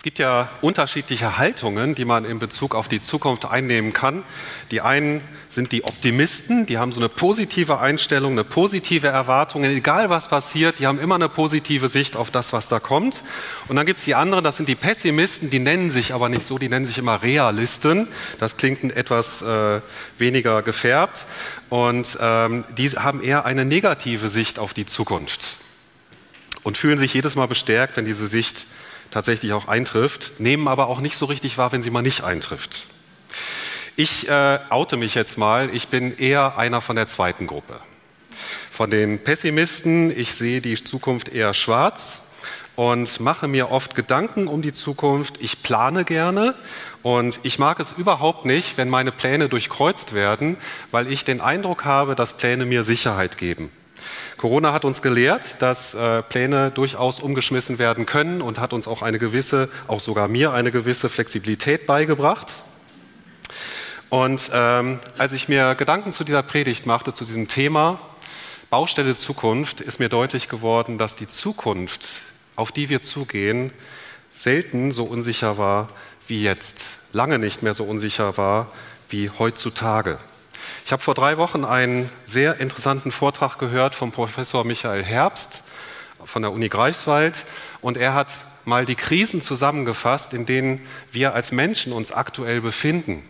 Es 0.00 0.04
gibt 0.04 0.18
ja 0.18 0.48
unterschiedliche 0.62 1.36
Haltungen, 1.36 1.94
die 1.94 2.06
man 2.06 2.24
in 2.24 2.38
Bezug 2.38 2.74
auf 2.74 2.88
die 2.88 3.02
Zukunft 3.02 3.44
einnehmen 3.44 3.92
kann. 3.92 4.22
Die 4.70 4.80
einen 4.80 5.20
sind 5.46 5.72
die 5.72 5.84
Optimisten, 5.84 6.64
die 6.64 6.78
haben 6.78 6.90
so 6.90 7.00
eine 7.00 7.10
positive 7.10 7.80
Einstellung, 7.80 8.32
eine 8.32 8.44
positive 8.44 9.08
Erwartung, 9.08 9.62
egal 9.62 10.08
was 10.08 10.28
passiert, 10.28 10.78
die 10.78 10.86
haben 10.86 10.98
immer 10.98 11.16
eine 11.16 11.28
positive 11.28 11.88
Sicht 11.88 12.16
auf 12.16 12.30
das, 12.30 12.54
was 12.54 12.66
da 12.68 12.80
kommt. 12.80 13.22
Und 13.68 13.76
dann 13.76 13.84
gibt 13.84 13.98
es 13.98 14.06
die 14.06 14.14
anderen, 14.14 14.42
das 14.42 14.56
sind 14.56 14.70
die 14.70 14.74
Pessimisten, 14.74 15.50
die 15.50 15.58
nennen 15.58 15.90
sich 15.90 16.14
aber 16.14 16.30
nicht 16.30 16.44
so, 16.44 16.56
die 16.56 16.70
nennen 16.70 16.86
sich 16.86 16.96
immer 16.96 17.22
Realisten. 17.22 18.08
Das 18.38 18.56
klingt 18.56 18.82
etwas 18.96 19.42
äh, 19.42 19.82
weniger 20.16 20.62
gefärbt. 20.62 21.26
Und 21.68 22.16
ähm, 22.22 22.64
die 22.74 22.88
haben 22.88 23.22
eher 23.22 23.44
eine 23.44 23.66
negative 23.66 24.30
Sicht 24.30 24.58
auf 24.58 24.72
die 24.72 24.86
Zukunft 24.86 25.58
und 26.62 26.78
fühlen 26.78 26.96
sich 26.96 27.12
jedes 27.12 27.36
Mal 27.36 27.48
bestärkt, 27.48 27.98
wenn 27.98 28.06
diese 28.06 28.28
Sicht 28.28 28.64
tatsächlich 29.10 29.52
auch 29.52 29.68
eintrifft, 29.68 30.38
nehmen 30.38 30.68
aber 30.68 30.88
auch 30.88 31.00
nicht 31.00 31.16
so 31.16 31.26
richtig 31.26 31.58
wahr, 31.58 31.72
wenn 31.72 31.82
sie 31.82 31.90
mal 31.90 32.02
nicht 32.02 32.22
eintrifft. 32.22 32.86
Ich 33.96 34.28
äh, 34.28 34.58
oute 34.70 34.96
mich 34.96 35.14
jetzt 35.14 35.36
mal, 35.36 35.68
ich 35.74 35.88
bin 35.88 36.16
eher 36.16 36.56
einer 36.56 36.80
von 36.80 36.96
der 36.96 37.06
zweiten 37.06 37.46
Gruppe. 37.46 37.80
Von 38.70 38.90
den 38.90 39.18
Pessimisten, 39.22 40.16
ich 40.16 40.34
sehe 40.34 40.60
die 40.60 40.82
Zukunft 40.82 41.28
eher 41.28 41.52
schwarz 41.52 42.30
und 42.76 43.20
mache 43.20 43.46
mir 43.46 43.70
oft 43.70 43.94
Gedanken 43.94 44.46
um 44.46 44.62
die 44.62 44.72
Zukunft. 44.72 45.34
Ich 45.40 45.62
plane 45.62 46.04
gerne 46.04 46.54
und 47.02 47.40
ich 47.42 47.58
mag 47.58 47.78
es 47.78 47.92
überhaupt 47.92 48.46
nicht, 48.46 48.78
wenn 48.78 48.88
meine 48.88 49.12
Pläne 49.12 49.50
durchkreuzt 49.50 50.14
werden, 50.14 50.56
weil 50.90 51.12
ich 51.12 51.24
den 51.24 51.42
Eindruck 51.42 51.84
habe, 51.84 52.14
dass 52.14 52.38
Pläne 52.38 52.64
mir 52.64 52.82
Sicherheit 52.82 53.36
geben. 53.36 53.70
Corona 54.36 54.72
hat 54.72 54.84
uns 54.84 55.02
gelehrt, 55.02 55.62
dass 55.62 55.94
äh, 55.94 56.22
Pläne 56.22 56.70
durchaus 56.70 57.20
umgeschmissen 57.20 57.78
werden 57.78 58.06
können 58.06 58.42
und 58.42 58.58
hat 58.58 58.72
uns 58.72 58.88
auch 58.88 59.02
eine 59.02 59.18
gewisse, 59.18 59.68
auch 59.86 60.00
sogar 60.00 60.28
mir 60.28 60.52
eine 60.52 60.70
gewisse 60.70 61.08
Flexibilität 61.08 61.86
beigebracht. 61.86 62.62
Und 64.08 64.50
ähm, 64.52 64.98
als 65.18 65.32
ich 65.32 65.48
mir 65.48 65.74
Gedanken 65.74 66.12
zu 66.12 66.24
dieser 66.24 66.42
Predigt 66.42 66.86
machte, 66.86 67.14
zu 67.14 67.24
diesem 67.24 67.48
Thema 67.48 68.00
Baustelle 68.70 69.14
Zukunft, 69.14 69.80
ist 69.80 69.98
mir 69.98 70.08
deutlich 70.08 70.48
geworden, 70.48 70.96
dass 70.96 71.16
die 71.16 71.28
Zukunft, 71.28 72.06
auf 72.56 72.70
die 72.70 72.88
wir 72.88 73.02
zugehen, 73.02 73.72
selten 74.30 74.92
so 74.92 75.04
unsicher 75.04 75.58
war 75.58 75.88
wie 76.28 76.42
jetzt, 76.42 77.12
lange 77.12 77.38
nicht 77.40 77.62
mehr 77.62 77.74
so 77.74 77.84
unsicher 77.84 78.36
war 78.36 78.70
wie 79.08 79.30
heutzutage. 79.30 80.18
Ich 80.84 80.92
habe 80.92 81.02
vor 81.02 81.14
drei 81.14 81.36
Wochen 81.36 81.64
einen 81.64 82.10
sehr 82.26 82.60
interessanten 82.60 83.12
Vortrag 83.12 83.58
gehört 83.58 83.94
vom 83.94 84.12
Professor 84.12 84.64
Michael 84.64 85.04
Herbst 85.04 85.62
von 86.24 86.42
der 86.42 86.52
Uni 86.52 86.68
Greifswald 86.68 87.46
und 87.80 87.96
er 87.96 88.14
hat 88.14 88.32
mal 88.64 88.84
die 88.84 88.94
Krisen 88.94 89.40
zusammengefasst, 89.40 90.34
in 90.34 90.46
denen 90.46 90.86
wir 91.12 91.34
als 91.34 91.52
Menschen 91.52 91.92
uns 91.92 92.12
aktuell 92.12 92.60
befinden. 92.60 93.22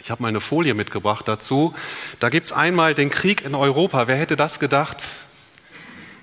Ich 0.00 0.10
habe 0.10 0.22
mal 0.22 0.28
eine 0.28 0.40
Folie 0.40 0.74
mitgebracht 0.74 1.26
dazu. 1.26 1.74
Da 2.20 2.28
gibt 2.28 2.46
es 2.46 2.52
einmal 2.52 2.94
den 2.94 3.10
Krieg 3.10 3.44
in 3.44 3.54
Europa. 3.54 4.06
Wer 4.06 4.16
hätte 4.16 4.36
das 4.36 4.60
gedacht? 4.60 5.04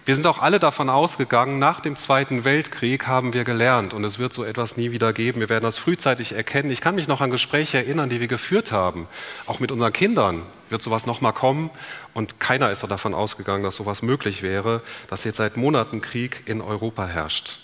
Wir 0.05 0.13
sind 0.13 0.27
auch 0.27 0.37
alle 0.37 0.59
davon 0.59 0.91
ausgegangen, 0.91 1.57
nach 1.57 1.79
dem 1.79 1.95
Zweiten 1.95 2.45
Weltkrieg 2.45 3.07
haben 3.07 3.33
wir 3.33 3.43
gelernt 3.43 3.91
und 3.95 4.03
es 4.03 4.19
wird 4.19 4.33
so 4.33 4.43
etwas 4.43 4.77
nie 4.77 4.91
wieder 4.91 5.13
geben. 5.13 5.39
Wir 5.39 5.49
werden 5.49 5.63
das 5.63 5.79
frühzeitig 5.79 6.33
erkennen. 6.33 6.69
Ich 6.69 6.79
kann 6.79 6.93
mich 6.93 7.07
noch 7.07 7.21
an 7.21 7.31
Gespräche 7.31 7.79
erinnern, 7.79 8.07
die 8.07 8.19
wir 8.19 8.27
geführt 8.27 8.71
haben. 8.71 9.07
Auch 9.47 9.59
mit 9.59 9.71
unseren 9.71 9.91
Kindern 9.93 10.43
wird 10.69 10.83
sowas 10.83 11.07
nochmal 11.07 11.33
kommen 11.33 11.71
und 12.13 12.39
keiner 12.39 12.69
ist 12.69 12.83
davon 12.83 13.15
ausgegangen, 13.15 13.63
dass 13.63 13.77
sowas 13.77 14.03
möglich 14.03 14.43
wäre, 14.43 14.83
dass 15.07 15.23
jetzt 15.23 15.37
seit 15.37 15.57
Monaten 15.57 16.01
Krieg 16.01 16.43
in 16.45 16.61
Europa 16.61 17.07
herrscht. 17.07 17.61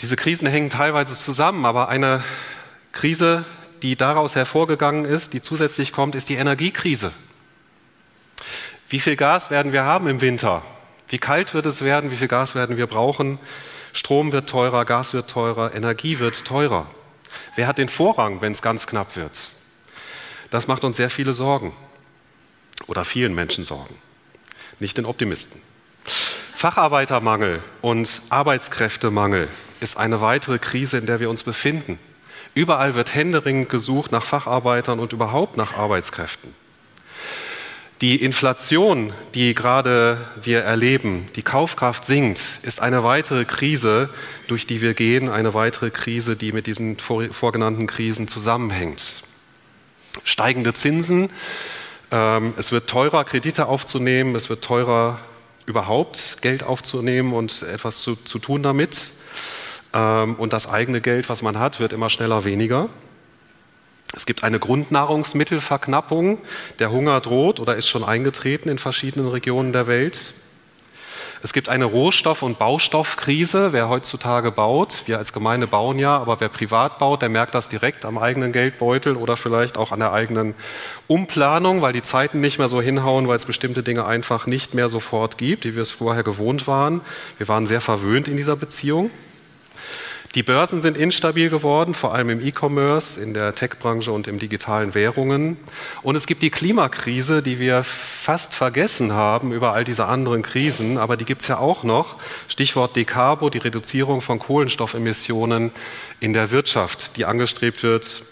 Diese 0.00 0.16
Krisen 0.16 0.48
hängen 0.48 0.70
teilweise 0.70 1.14
zusammen, 1.14 1.66
aber 1.66 1.88
eine 1.88 2.24
Krise, 2.90 3.44
die 3.82 3.94
daraus 3.94 4.34
hervorgegangen 4.34 5.04
ist, 5.04 5.34
die 5.34 5.40
zusätzlich 5.40 5.92
kommt, 5.92 6.16
ist 6.16 6.28
die 6.28 6.34
Energiekrise. 6.34 7.12
Wie 8.88 8.98
viel 8.98 9.14
Gas 9.14 9.52
werden 9.52 9.70
wir 9.72 9.84
haben 9.84 10.08
im 10.08 10.20
Winter? 10.20 10.64
Wie 11.10 11.18
kalt 11.18 11.54
wird 11.54 11.66
es 11.66 11.82
werden? 11.82 12.10
Wie 12.10 12.16
viel 12.16 12.28
Gas 12.28 12.54
werden 12.54 12.76
wir 12.76 12.86
brauchen? 12.86 13.38
Strom 13.92 14.30
wird 14.32 14.48
teurer, 14.48 14.84
Gas 14.84 15.12
wird 15.12 15.28
teurer, 15.28 15.74
Energie 15.74 16.20
wird 16.20 16.44
teurer. 16.44 16.86
Wer 17.56 17.66
hat 17.66 17.78
den 17.78 17.88
Vorrang, 17.88 18.40
wenn 18.40 18.52
es 18.52 18.62
ganz 18.62 18.86
knapp 18.86 19.16
wird? 19.16 19.50
Das 20.50 20.68
macht 20.68 20.84
uns 20.84 20.96
sehr 20.96 21.10
viele 21.10 21.32
Sorgen 21.32 21.72
oder 22.86 23.04
vielen 23.04 23.34
Menschen 23.34 23.64
Sorgen, 23.64 23.94
nicht 24.78 24.96
den 24.96 25.04
Optimisten. 25.04 25.60
Facharbeitermangel 26.04 27.62
und 27.80 28.22
Arbeitskräftemangel 28.28 29.48
ist 29.80 29.96
eine 29.96 30.20
weitere 30.20 30.58
Krise, 30.58 30.98
in 30.98 31.06
der 31.06 31.18
wir 31.18 31.30
uns 31.30 31.42
befinden. 31.42 31.98
Überall 32.54 32.94
wird 32.94 33.14
händeringend 33.14 33.68
gesucht 33.68 34.12
nach 34.12 34.24
Facharbeitern 34.24 35.00
und 35.00 35.12
überhaupt 35.12 35.56
nach 35.56 35.76
Arbeitskräften. 35.76 36.54
Die 38.00 38.16
Inflation, 38.16 39.12
die 39.34 39.54
gerade 39.54 40.16
wir 40.42 40.62
erleben, 40.62 41.28
die 41.36 41.42
Kaufkraft 41.42 42.06
sinkt, 42.06 42.42
ist 42.62 42.80
eine 42.80 43.04
weitere 43.04 43.44
Krise, 43.44 44.08
durch 44.46 44.66
die 44.66 44.80
wir 44.80 44.94
gehen, 44.94 45.28
eine 45.28 45.52
weitere 45.52 45.90
Krise, 45.90 46.34
die 46.34 46.52
mit 46.52 46.66
diesen 46.66 46.96
vorgenannten 46.96 47.86
Krisen 47.86 48.26
zusammenhängt. 48.26 49.16
Steigende 50.24 50.72
Zinsen, 50.72 51.28
ähm, 52.10 52.54
es 52.56 52.72
wird 52.72 52.88
teurer, 52.88 53.24
Kredite 53.24 53.66
aufzunehmen, 53.66 54.34
es 54.34 54.48
wird 54.48 54.64
teurer, 54.64 55.20
überhaupt 55.66 56.38
Geld 56.40 56.62
aufzunehmen 56.62 57.34
und 57.34 57.62
etwas 57.62 58.00
zu, 58.00 58.16
zu 58.16 58.38
tun 58.38 58.62
damit. 58.62 59.12
Ähm, 59.92 60.36
und 60.36 60.54
das 60.54 60.66
eigene 60.66 61.02
Geld, 61.02 61.28
was 61.28 61.42
man 61.42 61.58
hat, 61.58 61.80
wird 61.80 61.92
immer 61.92 62.08
schneller 62.08 62.46
weniger. 62.46 62.88
Es 64.14 64.26
gibt 64.26 64.42
eine 64.42 64.58
Grundnahrungsmittelverknappung. 64.58 66.38
Der 66.78 66.90
Hunger 66.90 67.20
droht 67.20 67.60
oder 67.60 67.76
ist 67.76 67.88
schon 67.88 68.04
eingetreten 68.04 68.68
in 68.68 68.78
verschiedenen 68.78 69.28
Regionen 69.28 69.72
der 69.72 69.86
Welt. 69.86 70.34
Es 71.42 71.54
gibt 71.54 71.70
eine 71.70 71.86
Rohstoff- 71.86 72.42
und 72.42 72.58
Baustoffkrise. 72.58 73.72
Wer 73.72 73.88
heutzutage 73.88 74.50
baut, 74.50 75.04
wir 75.06 75.16
als 75.16 75.32
Gemeinde 75.32 75.66
bauen 75.66 75.98
ja, 75.98 76.18
aber 76.18 76.38
wer 76.40 76.50
privat 76.50 76.98
baut, 76.98 77.22
der 77.22 77.30
merkt 77.30 77.54
das 77.54 77.70
direkt 77.70 78.04
am 78.04 78.18
eigenen 78.18 78.52
Geldbeutel 78.52 79.16
oder 79.16 79.38
vielleicht 79.38 79.78
auch 79.78 79.90
an 79.90 80.00
der 80.00 80.12
eigenen 80.12 80.54
Umplanung, 81.06 81.80
weil 81.80 81.94
die 81.94 82.02
Zeiten 82.02 82.40
nicht 82.40 82.58
mehr 82.58 82.68
so 82.68 82.82
hinhauen, 82.82 83.26
weil 83.26 83.36
es 83.36 83.46
bestimmte 83.46 83.82
Dinge 83.82 84.04
einfach 84.04 84.46
nicht 84.46 84.74
mehr 84.74 84.90
sofort 84.90 85.38
gibt, 85.38 85.64
wie 85.64 85.74
wir 85.74 85.82
es 85.82 85.92
vorher 85.92 86.24
gewohnt 86.24 86.66
waren. 86.66 87.00
Wir 87.38 87.48
waren 87.48 87.66
sehr 87.66 87.80
verwöhnt 87.80 88.28
in 88.28 88.36
dieser 88.36 88.56
Beziehung. 88.56 89.10
Die 90.36 90.44
Börsen 90.44 90.80
sind 90.80 90.96
instabil 90.96 91.50
geworden, 91.50 91.92
vor 91.92 92.14
allem 92.14 92.30
im 92.30 92.40
E-Commerce, 92.40 93.20
in 93.20 93.34
der 93.34 93.52
Tech-Branche 93.52 94.12
und 94.12 94.28
im 94.28 94.38
digitalen 94.38 94.94
Währungen. 94.94 95.56
Und 96.02 96.14
es 96.14 96.28
gibt 96.28 96.42
die 96.42 96.50
Klimakrise, 96.50 97.42
die 97.42 97.58
wir 97.58 97.82
fast 97.82 98.54
vergessen 98.54 99.12
haben 99.12 99.52
über 99.52 99.72
all 99.72 99.82
diese 99.82 100.04
anderen 100.04 100.42
Krisen, 100.42 100.98
aber 100.98 101.16
die 101.16 101.24
gibt 101.24 101.42
es 101.42 101.48
ja 101.48 101.58
auch 101.58 101.82
noch. 101.82 102.16
Stichwort 102.46 102.94
Decarbo, 102.94 103.50
die 103.50 103.58
Reduzierung 103.58 104.20
von 104.20 104.38
Kohlenstoffemissionen 104.38 105.72
in 106.20 106.32
der 106.32 106.52
Wirtschaft, 106.52 107.16
die 107.16 107.24
angestrebt 107.24 107.82
wird, 107.82 108.22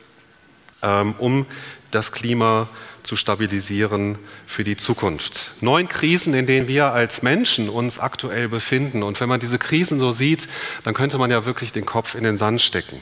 ähm, 0.83 1.17
um 1.19 1.47
das 1.91 2.13
Klima 2.13 2.69
zu 3.09 3.17
stabilisieren 3.17 4.19
für 4.47 4.65
die 4.65 4.77
Zukunft. 4.77 5.53
Neun 5.63 5.89
Krisen, 5.89 6.35
in 6.35 6.45
denen 6.45 6.69
wir 6.69 6.93
als 6.93 7.23
Menschen 7.23 7.71
uns 7.71 7.99
aktuell 7.99 8.51
befinden. 8.51 9.03
Und 9.03 9.19
wenn 9.19 9.31
man 9.31 9.41
diese 9.41 9.59
Krisen 9.59 9.99
so 9.99 10.13
sieht, 10.13 10.47
dann 10.85 10.93
könnte 10.93 11.17
man 11.17 11.31
ja 11.31 11.47
wirklich 11.47 11.73
den 11.73 11.87
Kopf 11.87 12.15
in 12.15 12.23
den 12.23 12.37
Sand 12.37 12.61
stecken. 12.61 13.01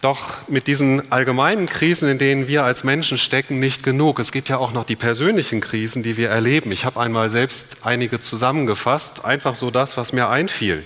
Doch 0.00 0.48
mit 0.48 0.66
diesen 0.66 1.12
allgemeinen 1.12 1.66
Krisen, 1.66 2.08
in 2.08 2.16
denen 2.16 2.48
wir 2.48 2.64
als 2.64 2.84
Menschen 2.84 3.18
stecken, 3.18 3.58
nicht 3.58 3.82
genug. 3.82 4.18
Es 4.18 4.32
gibt 4.32 4.48
ja 4.48 4.56
auch 4.56 4.72
noch 4.72 4.84
die 4.84 4.96
persönlichen 4.96 5.60
Krisen, 5.60 6.02
die 6.02 6.16
wir 6.16 6.30
erleben. 6.30 6.72
Ich 6.72 6.86
habe 6.86 6.98
einmal 6.98 7.28
selbst 7.28 7.84
einige 7.84 8.18
zusammengefasst, 8.18 9.26
einfach 9.26 9.54
so 9.56 9.70
das, 9.70 9.98
was 9.98 10.14
mir 10.14 10.30
einfiel. 10.30 10.84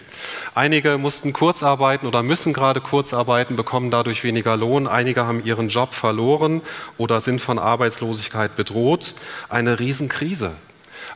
Einige 0.57 0.99
mussten 0.99 1.33
kurz 1.33 1.63
arbeiten 1.63 2.09
oder 2.09 2.25
müssen 2.25 2.53
gerade 2.53 2.81
kurz 2.81 3.15
arbeiten, 3.15 3.55
bekommen 3.55 3.93
dadurch 3.93 4.25
weniger 4.25 4.57
Lohn. 4.57 4.89
Einige 4.89 5.27
haben 5.27 5.45
ihren 5.45 5.69
Job 5.69 5.95
verloren 5.95 6.61
oder 6.99 7.21
sind 7.21 7.41
von 7.41 7.61
Arbeitslosigkeit 7.61 8.57
bedroht. 8.57 9.15
Eine 9.49 9.79
Riesenkrise. 9.79 10.57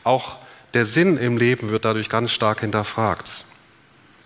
Auch 0.05 0.37
der 0.73 0.85
Sinn 0.85 1.17
im 1.17 1.35
Leben 1.35 1.69
wird 1.69 1.83
dadurch 1.83 2.07
ganz 2.07 2.31
stark 2.31 2.61
hinterfragt. 2.61 3.43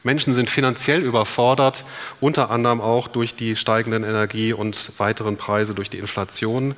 Menschen 0.04 0.34
sind 0.34 0.50
finanziell 0.50 1.02
überfordert, 1.02 1.86
unter 2.20 2.52
anderem 2.52 2.82
auch 2.82 3.08
durch 3.08 3.36
die 3.36 3.56
steigenden 3.56 4.04
Energie- 4.04 4.54
und 4.54 4.92
weiteren 5.00 5.38
Preise 5.38 5.74
durch 5.74 5.90
die 5.90 6.00
Inflation. 6.00 6.76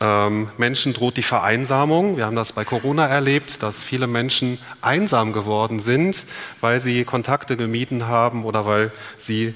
Ähm, 0.00 0.48
Menschen 0.56 0.92
droht 0.92 1.16
die 1.16 1.22
Vereinsamung. 1.22 2.16
Wir 2.16 2.26
haben 2.26 2.36
das 2.36 2.52
bei 2.52 2.64
Corona 2.64 3.06
erlebt, 3.06 3.62
dass 3.62 3.82
viele 3.82 4.06
Menschen 4.06 4.58
einsam 4.80 5.32
geworden 5.32 5.80
sind, 5.80 6.26
weil 6.60 6.80
sie 6.80 7.04
Kontakte 7.04 7.56
gemieden 7.56 8.06
haben 8.06 8.44
oder 8.44 8.66
weil 8.66 8.92
sie 9.18 9.54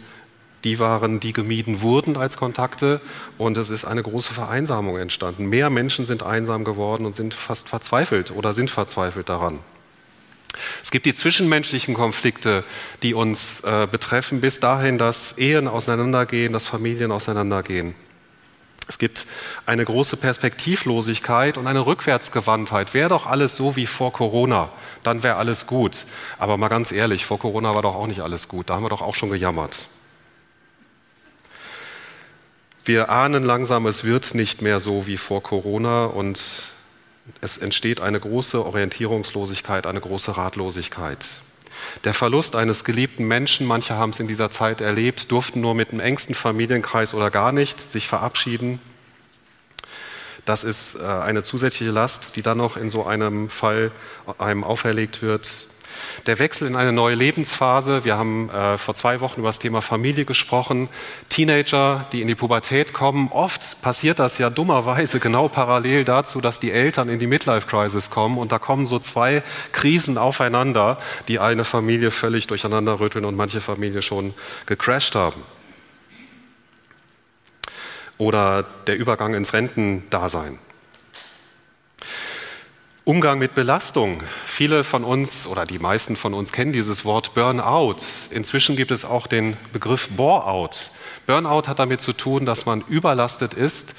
die 0.65 0.79
waren, 0.79 1.21
die 1.21 1.33
gemieden 1.33 1.83
wurden 1.83 2.17
als 2.17 2.37
Kontakte. 2.37 3.01
Und 3.37 3.57
es 3.57 3.71
ist 3.71 3.85
eine 3.85 4.03
große 4.03 4.35
Vereinsamung 4.35 4.99
entstanden. 4.99 5.47
Mehr 5.47 5.71
Menschen 5.71 6.05
sind 6.05 6.23
einsam 6.23 6.65
geworden 6.65 7.07
und 7.07 7.15
sind 7.15 7.35
fast 7.35 7.69
verzweifelt 7.69 8.31
oder 8.33 8.55
sind 8.55 8.71
verzweifelt 8.71 9.29
daran. 9.29 9.61
Es 10.83 10.91
gibt 10.91 11.07
die 11.07 11.15
zwischenmenschlichen 11.15 11.95
Konflikte, 11.95 12.65
die 13.03 13.15
uns 13.15 13.61
äh, 13.61 13.87
betreffen, 13.91 14.41
bis 14.41 14.61
dahin, 14.61 14.99
dass 14.99 15.39
Ehen 15.39 15.69
auseinandergehen, 15.69 16.53
dass 16.53 16.67
Familien 16.67 17.13
auseinandergehen. 17.13 17.95
Es 18.89 18.99
gibt 18.99 19.27
eine 19.67 19.85
große 19.85 20.17
Perspektivlosigkeit 20.17 21.59
und 21.59 21.67
eine 21.67 21.85
Rückwärtsgewandtheit. 21.85 22.95
Wäre 22.95 23.11
doch 23.11 23.27
alles 23.27 23.55
so 23.55 23.77
wie 23.77 23.87
vor 23.87 24.15
Corona, 24.15 24.71
dann 25.03 25.23
wäre 25.23 25.37
alles 25.37 25.67
gut. 25.67 26.07
Aber 26.39 26.57
mal 26.57 26.69
ganz 26.69 26.91
ehrlich, 26.91 27.27
vor 27.27 27.39
Corona 27.39 27.75
war 27.75 27.83
doch 27.83 27.95
auch 27.95 28.07
nicht 28.07 28.21
alles 28.21 28.49
gut. 28.49 28.71
Da 28.71 28.75
haben 28.75 28.85
wir 28.85 28.89
doch 28.89 29.03
auch 29.03 29.15
schon 29.15 29.29
gejammert. 29.29 29.89
Wir 32.87 33.11
ahnen 33.11 33.43
langsam, 33.43 33.87
es 33.87 34.05
wird 34.05 34.35
nicht 34.35 34.63
mehr 34.63 34.81
so 34.81 35.07
wie 35.07 35.19
vor 35.19 35.43
Corona 35.43 36.07
und 36.07 36.73
es 37.41 37.57
entsteht 37.57 38.01
eine 38.01 38.19
große 38.21 38.65
Orientierungslosigkeit, 38.65 39.87
eine 39.87 40.01
große 40.01 40.37
Ratlosigkeit. 40.37 41.27
Der 42.05 42.15
Verlust 42.15 42.57
eines 42.57 42.85
geliebten 42.85 43.27
Menschen, 43.27 43.67
manche 43.67 43.95
haben 43.95 44.11
es 44.11 44.21
in 44.21 44.29
dieser 44.29 44.51
Zeit 44.51 44.81
erlebt, 44.81 45.31
durften 45.31 45.61
nur 45.61 45.75
mit 45.75 45.93
dem 45.93 46.01
engsten 46.01 46.35
Familienkreis 46.35 47.15
oder 47.15 47.31
gar 47.31 47.53
nicht 47.53 47.81
sich 47.81 48.09
verabschieden. 48.09 48.81
Das 50.45 50.65
ist 50.65 50.97
äh, 50.97 51.05
eine 51.05 51.43
zusätzliche 51.43 51.93
Last, 51.93 52.37
die 52.37 52.43
dann 52.43 52.59
noch 52.59 52.77
in 52.77 52.91
so 52.91 53.05
einem 53.05 53.49
Fall 53.49 53.93
einem 54.39 54.65
auferlegt 54.65 55.23
wird 55.23 55.67
der 56.27 56.39
Wechsel 56.39 56.67
in 56.67 56.77
eine 56.77 56.93
neue 56.93 57.15
Lebensphase. 57.15 58.05
Wir 58.05 58.17
haben 58.17 58.51
äh, 58.51 58.79
vor 58.79 58.95
zwei 58.95 59.21
Wochen 59.21 59.41
über 59.41 59.49
das 59.49 59.59
Thema 59.59 59.83
Familie 59.83 60.25
gesprochen. 60.25 60.89
Teenager, 61.29 62.07
die 62.13 62.21
in 62.21 62.29
die 62.29 62.35
Pubertät 62.35 62.93
kommen. 62.93 63.29
Oft 63.33 63.81
passiert 63.83 64.19
das 64.19 64.39
ja 64.39 64.51
dummerweise 64.51 65.21
genau 65.21 65.49
parallel 65.49 66.05
dazu, 66.05 66.41
dass 66.41 66.61
die 66.61 66.73
Eltern 66.73 67.09
in 67.09 67.19
die 67.19 67.27
Midlife-Crisis 67.27 68.11
kommen. 68.11 68.39
Und 68.39 68.53
da 68.53 68.59
kommen 68.59 68.87
so 68.87 68.99
zwei 68.99 69.43
Krisen 69.73 70.19
aufeinander, 70.19 70.99
die 71.29 71.39
eine 71.39 71.65
Familie 71.65 72.11
völlig 72.11 72.47
durcheinander 72.47 73.01
rütteln 73.01 73.25
und 73.25 73.37
manche 73.37 73.61
Familie 73.61 74.03
schon 74.03 74.35
gecrashed 74.67 75.15
haben. 75.15 75.43
Oder 78.19 78.65
der 78.87 78.97
Übergang 78.97 79.35
ins 79.35 79.53
Rentendasein. 79.53 80.59
Umgang 83.09 83.39
mit 83.39 83.55
Belastung. 83.55 84.23
Viele 84.45 84.85
von 84.85 85.03
uns 85.03 85.47
oder 85.47 85.65
die 85.65 85.79
meisten 85.79 86.15
von 86.15 86.35
uns 86.35 86.53
kennen 86.53 86.75
dieses 86.75 87.07
Wort 87.07 87.33
Burnout. 87.33 87.97
Inzwischen 88.31 88.77
gibt 88.77 88.91
es 88.91 89.07
auch 89.07 89.27
den 89.27 89.57
Begriff 89.73 90.11
Boreout. 90.11 90.91
Burnout 91.27 91.69
hat 91.69 91.79
damit 91.79 92.03
zu 92.03 92.13
tun, 92.13 92.45
dass 92.45 92.67
man 92.67 92.85
überlastet 92.87 93.55
ist 93.55 93.95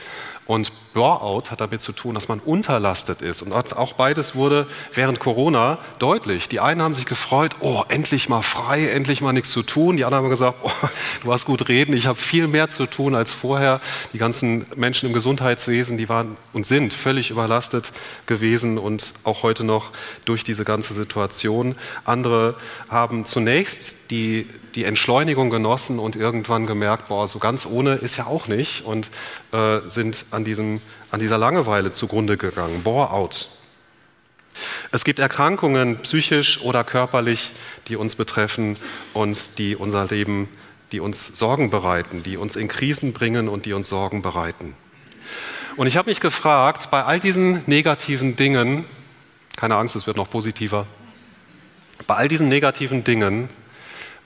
und 0.49 0.71
Bore-out 0.95 1.51
hat 1.51 1.61
damit 1.61 1.79
zu 1.79 1.91
tun, 1.91 2.15
dass 2.15 2.27
man 2.27 2.39
unterlastet 2.39 3.21
ist. 3.21 3.43
Und 3.43 3.53
auch 3.53 3.93
beides 3.93 4.33
wurde 4.33 4.65
während 4.91 5.19
Corona 5.19 5.77
deutlich. 5.99 6.49
Die 6.49 6.59
einen 6.59 6.81
haben 6.81 6.95
sich 6.95 7.05
gefreut, 7.05 7.55
oh, 7.59 7.83
endlich 7.87 8.29
mal 8.29 8.41
frei, 8.41 8.89
endlich 8.89 9.21
mal 9.21 9.31
nichts 9.31 9.51
zu 9.51 9.61
tun. 9.61 9.95
Die 9.95 10.05
anderen 10.05 10.23
haben 10.23 10.31
gesagt, 10.31 10.57
oh, 10.63 10.71
du 11.23 11.31
hast 11.31 11.45
gut 11.45 11.69
reden, 11.69 11.93
ich 11.93 12.07
habe 12.07 12.17
viel 12.17 12.47
mehr 12.47 12.67
zu 12.67 12.87
tun 12.87 13.13
als 13.13 13.31
vorher. 13.31 13.79
Die 14.11 14.17
ganzen 14.17 14.65
Menschen 14.75 15.05
im 15.05 15.13
Gesundheitswesen, 15.13 15.99
die 15.99 16.09
waren 16.09 16.35
und 16.51 16.65
sind 16.65 16.93
völlig 16.93 17.29
überlastet 17.29 17.91
gewesen 18.25 18.79
und 18.79 19.13
auch 19.25 19.43
heute 19.43 19.63
noch 19.63 19.91
durch 20.25 20.43
diese 20.43 20.65
ganze 20.65 20.95
Situation. 20.95 21.75
Andere 22.05 22.55
haben 22.89 23.25
zunächst 23.25 24.09
die 24.09 24.47
die 24.75 24.83
Entschleunigung 24.83 25.49
genossen 25.49 25.99
und 25.99 26.15
irgendwann 26.15 26.65
gemerkt, 26.65 27.09
boah, 27.09 27.27
so 27.27 27.39
ganz 27.39 27.65
ohne 27.65 27.95
ist 27.95 28.17
ja 28.17 28.27
auch 28.27 28.47
nicht 28.47 28.85
und 28.85 29.09
äh, 29.51 29.79
sind 29.87 30.25
an, 30.39 30.45
diesem, 30.45 30.81
an 31.11 31.19
dieser 31.19 31.37
Langeweile 31.37 31.91
zugrunde 31.91 32.37
gegangen. 32.37 32.81
Bore-out. 32.83 33.49
Es 34.91 35.03
gibt 35.03 35.19
Erkrankungen, 35.19 35.99
psychisch 35.99 36.61
oder 36.61 36.83
körperlich, 36.83 37.51
die 37.87 37.95
uns 37.95 38.15
betreffen 38.15 38.77
und 39.13 39.57
die 39.59 39.75
unser 39.75 40.05
Leben, 40.07 40.47
die 40.91 40.99
uns 40.99 41.27
Sorgen 41.27 41.69
bereiten, 41.69 42.23
die 42.23 42.37
uns 42.37 42.55
in 42.55 42.67
Krisen 42.67 43.13
bringen 43.13 43.47
und 43.47 43.65
die 43.65 43.73
uns 43.73 43.89
Sorgen 43.89 44.21
bereiten. 44.21 44.75
Und 45.75 45.87
ich 45.87 45.97
habe 45.97 46.09
mich 46.09 46.19
gefragt, 46.19 46.89
bei 46.89 47.03
all 47.03 47.19
diesen 47.19 47.61
negativen 47.67 48.35
Dingen, 48.35 48.85
keine 49.55 49.75
Angst, 49.75 49.95
es 49.95 50.07
wird 50.07 50.17
noch 50.17 50.29
positiver, 50.29 50.87
bei 52.07 52.15
all 52.15 52.27
diesen 52.27 52.49
negativen 52.49 53.03
Dingen, 53.03 53.49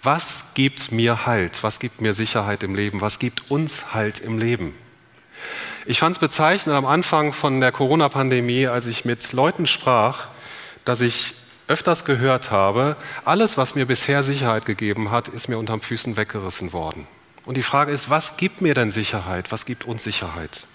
was 0.03 0.53
gibt 0.53 0.91
mir 0.91 1.25
Halt? 1.25 1.63
Was 1.63 1.79
gibt 1.79 2.01
mir 2.01 2.13
Sicherheit 2.13 2.63
im 2.63 2.75
Leben? 2.75 3.01
Was 3.01 3.19
gibt 3.19 3.49
uns 3.49 3.93
Halt 3.93 4.19
im 4.19 4.37
Leben? 4.37 4.73
Ich 5.85 5.99
fand 5.99 6.15
es 6.15 6.19
bezeichnend 6.19 6.77
am 6.77 6.85
Anfang 6.85 7.33
von 7.33 7.59
der 7.59 7.73
Corona-Pandemie, 7.73 8.67
als 8.67 8.85
ich 8.85 9.03
mit 9.03 9.33
Leuten 9.33 9.67
sprach, 9.67 10.27
dass 10.85 11.01
ich 11.01 11.33
öfters 11.67 12.05
gehört 12.05 12.51
habe, 12.51 12.95
alles, 13.25 13.57
was 13.57 13.75
mir 13.75 13.85
bisher 13.85 14.23
Sicherheit 14.23 14.65
gegeben 14.65 15.11
hat, 15.11 15.27
ist 15.27 15.49
mir 15.49 15.57
unterm 15.57 15.81
Füßen 15.81 16.15
weggerissen 16.15 16.71
worden. 16.71 17.05
Und 17.45 17.57
die 17.57 17.63
Frage 17.63 17.91
ist, 17.91 18.09
was 18.09 18.37
gibt 18.37 18.61
mir 18.61 18.73
denn 18.73 18.91
Sicherheit? 18.91 19.51
Was 19.51 19.65
gibt 19.65 19.83
uns 19.83 20.05
Sicherheit? 20.05 20.67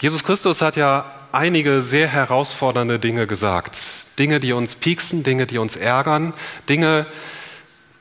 Jesus 0.00 0.24
Christus 0.24 0.62
hat 0.62 0.76
ja 0.76 1.12
einige 1.30 1.82
sehr 1.82 2.08
herausfordernde 2.08 2.98
Dinge 2.98 3.26
gesagt. 3.26 3.78
Dinge, 4.18 4.40
die 4.40 4.54
uns 4.54 4.76
pieksen, 4.76 5.24
Dinge, 5.24 5.46
die 5.46 5.58
uns 5.58 5.76
ärgern, 5.76 6.32
Dinge, 6.70 7.06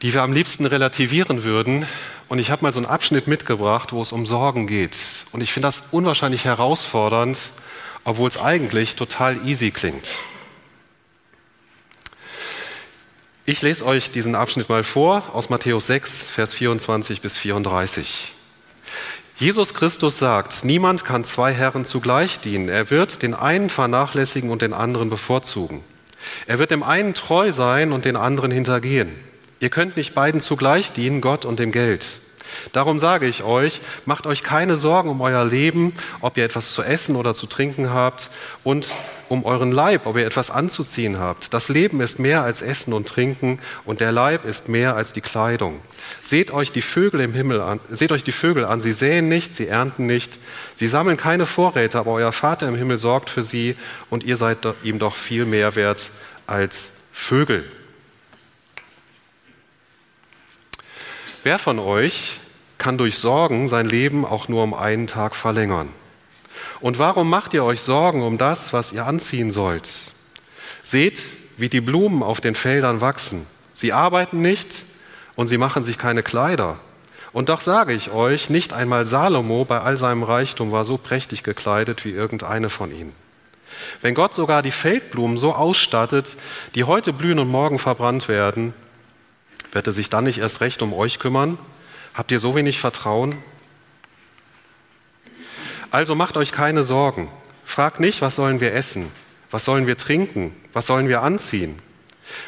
die 0.01 0.13
wir 0.13 0.24
am 0.24 0.31
liebsten 0.31 0.65
relativieren 0.65 1.44
würden. 1.44 1.86
Und 2.31 2.39
ich 2.39 2.49
habe 2.49 2.61
mal 2.61 2.71
so 2.71 2.79
einen 2.79 2.87
Abschnitt 2.87 3.27
mitgebracht, 3.27 3.91
wo 3.91 4.01
es 4.01 4.13
um 4.13 4.25
Sorgen 4.25 4.65
geht. 4.65 4.95
Und 5.33 5.41
ich 5.41 5.51
finde 5.51 5.67
das 5.67 5.83
unwahrscheinlich 5.91 6.45
herausfordernd, 6.45 7.51
obwohl 8.05 8.29
es 8.29 8.38
eigentlich 8.38 8.95
total 8.95 9.45
easy 9.45 9.69
klingt. 9.71 10.13
Ich 13.43 13.61
lese 13.61 13.85
euch 13.85 14.11
diesen 14.11 14.35
Abschnitt 14.35 14.69
mal 14.69 14.85
vor 14.85 15.23
aus 15.33 15.50
Matthäus 15.50 15.88
6, 15.88 16.29
Vers 16.29 16.53
24 16.53 17.19
bis 17.19 17.38
34. 17.38 18.31
Jesus 19.35 19.73
Christus 19.73 20.17
sagt, 20.17 20.63
niemand 20.63 21.03
kann 21.03 21.25
zwei 21.25 21.51
Herren 21.51 21.83
zugleich 21.83 22.39
dienen. 22.39 22.69
Er 22.69 22.89
wird 22.89 23.23
den 23.23 23.33
einen 23.33 23.69
vernachlässigen 23.69 24.51
und 24.51 24.61
den 24.61 24.71
anderen 24.71 25.09
bevorzugen. 25.09 25.83
Er 26.47 26.59
wird 26.59 26.71
dem 26.71 26.83
einen 26.83 27.13
treu 27.13 27.51
sein 27.51 27.91
und 27.91 28.05
den 28.05 28.15
anderen 28.15 28.51
hintergehen. 28.51 29.30
Ihr 29.62 29.70
könnt 29.70 29.96
nicht 29.96 30.15
beiden 30.15 30.41
zugleich 30.41 30.91
dienen, 30.91 31.22
Gott 31.22 31.46
und 31.46 31.60
dem 31.60 31.72
Geld. 31.72 32.06
Darum 32.72 32.98
sage 32.98 33.27
ich 33.27 33.44
euch, 33.44 33.80
macht 34.06 34.25
euch 34.25 34.41
keine 34.41 34.75
Sorgen 34.75 35.08
um 35.08 35.22
euer 35.22 35.46
Leben, 35.46 35.94
ob 36.20 36.36
ihr 36.36 36.44
etwas 36.44 36.72
zu 36.72 36.82
essen 36.82 37.15
oder 37.15 37.36
zu 37.36 37.46
trinken 37.46 37.91
habt 37.91 38.32
und 38.63 38.94
um 39.30 39.46
euren 39.46 39.72
Leib, 39.72 40.08
ob 40.08 40.18
ihr 40.18 40.25
etwas 40.25 40.50
anzuziehen 40.50 41.20
habt. 41.20 41.53
Das 41.53 41.70
Leben 41.70 42.01
ist 42.01 42.18
mehr 42.18 42.41
als 42.41 42.63
Essen 42.63 42.91
und 42.91 43.08
Trinken 43.08 43.60
und 43.86 44.01
der 44.01 44.12
Leib 44.12 44.46
ist 44.46 44.68
mehr 44.68 44.96
als 44.96 45.13
die 45.13 45.22
Kleidung. 45.22 45.80
Seht 46.24 46.50
euch 46.50 46.72
die 46.72 46.82
Vögel 46.82 47.22
im 47.22 47.34
Himmel 47.34 47.62
an, 47.62 47.80
seht 47.88 48.12
euch 48.12 48.24
die 48.24 48.32
Vögel 48.32 48.65
an, 48.65 48.80
sie 48.80 48.94
säen 48.94 49.30
nicht, 49.30 49.53
sie 49.53 49.68
ernten 49.68 50.08
nicht, 50.08 50.39
sie 50.74 50.88
sammeln 50.88 51.18
keine 51.18 51.46
Vorräte, 51.46 52.00
aber 52.00 52.12
euer 52.12 52.32
Vater 52.32 52.68
im 52.68 52.75
Himmel 52.75 52.98
sorgt 52.98 53.30
für 53.30 53.44
sie 53.44 53.75
und 54.10 54.24
ihr 54.24 54.38
seid 54.38 54.58
ihm 54.82 54.98
doch 54.98 55.13
viel 55.13 55.46
mehr 55.46 55.75
wert 55.75 56.10
als 56.48 57.03
Vögel. 57.13 57.63
Wer 61.43 61.57
von 61.57 61.79
euch 61.79 62.38
kann 62.77 63.00
durch 63.00 63.17
Sorgen 63.17 63.67
sein 63.67 63.88
Leben 63.88 64.25
auch 64.25 64.48
nur 64.48 64.63
um 64.63 64.75
einen 64.75 65.07
Tag 65.07 65.36
verlängern? 65.36 65.89
Und 66.81 67.00
warum 67.00 67.31
macht 67.31 67.55
ihr 67.55 67.63
euch 67.63 67.81
Sorgen 67.81 68.21
um 68.21 68.38
das, 68.38 68.74
was 68.74 68.91
ihr 68.91 69.07
anziehen 69.07 69.50
sollt? 69.50 70.13
Seht, 70.83 71.19
wie 71.57 71.69
die 71.69 71.81
Blumen 71.81 72.21
auf 72.21 72.41
den 72.41 72.53
Feldern 72.53 73.01
wachsen. 73.01 73.48
Sie 73.74 73.91
arbeiten 73.91 74.41
nicht 74.41 74.86
und 75.36 75.48
sie 75.48 75.57
machen 75.57 75.81
sich 75.81 75.98
keine 75.98 76.21
Kleider. 76.21 76.79
Und 77.33 77.50
doch 77.50 77.62
sage 77.62 77.93
ich 77.93 78.12
euch, 78.12 78.51
nicht 78.51 78.71
einmal 78.71 79.07
Salomo 79.07 79.65
bei 79.65 79.79
all 79.79 79.98
seinem 79.98 80.21
Reichtum 80.21 80.71
war 80.71 80.86
so 80.86 80.98
prächtig 80.98 81.41
gekleidet 81.41 82.05
wie 82.05 82.12
irgendeine 82.12 82.69
von 82.69 82.91
ihnen. 82.91 83.13
Wenn 84.01 84.13
Gott 84.13 84.36
sogar 84.36 84.62
die 84.62 84.71
Feldblumen 84.71 85.38
so 85.38 85.55
ausstattet, 85.55 86.38
die 86.75 86.83
heute 86.83 87.13
blühen 87.13 87.39
und 87.39 87.48
morgen 87.48 87.79
verbrannt 87.79 88.27
werden, 88.27 88.75
wird 89.71 89.87
er 89.87 89.93
sich 89.93 90.09
dann 90.09 90.25
nicht 90.25 90.39
erst 90.39 90.61
recht 90.61 90.81
um 90.81 90.93
euch 90.93 91.19
kümmern? 91.19 91.57
Habt 92.13 92.31
ihr 92.31 92.39
so 92.39 92.55
wenig 92.55 92.79
Vertrauen? 92.79 93.35
Also 95.91 96.15
macht 96.15 96.37
euch 96.37 96.51
keine 96.51 96.83
Sorgen. 96.83 97.29
Fragt 97.63 97.99
nicht, 97.99 98.21
was 98.21 98.35
sollen 98.35 98.59
wir 98.59 98.73
essen? 98.73 99.11
Was 99.49 99.65
sollen 99.65 99.87
wir 99.87 99.97
trinken? 99.97 100.55
Was 100.73 100.87
sollen 100.87 101.07
wir 101.07 101.21
anziehen? 101.21 101.79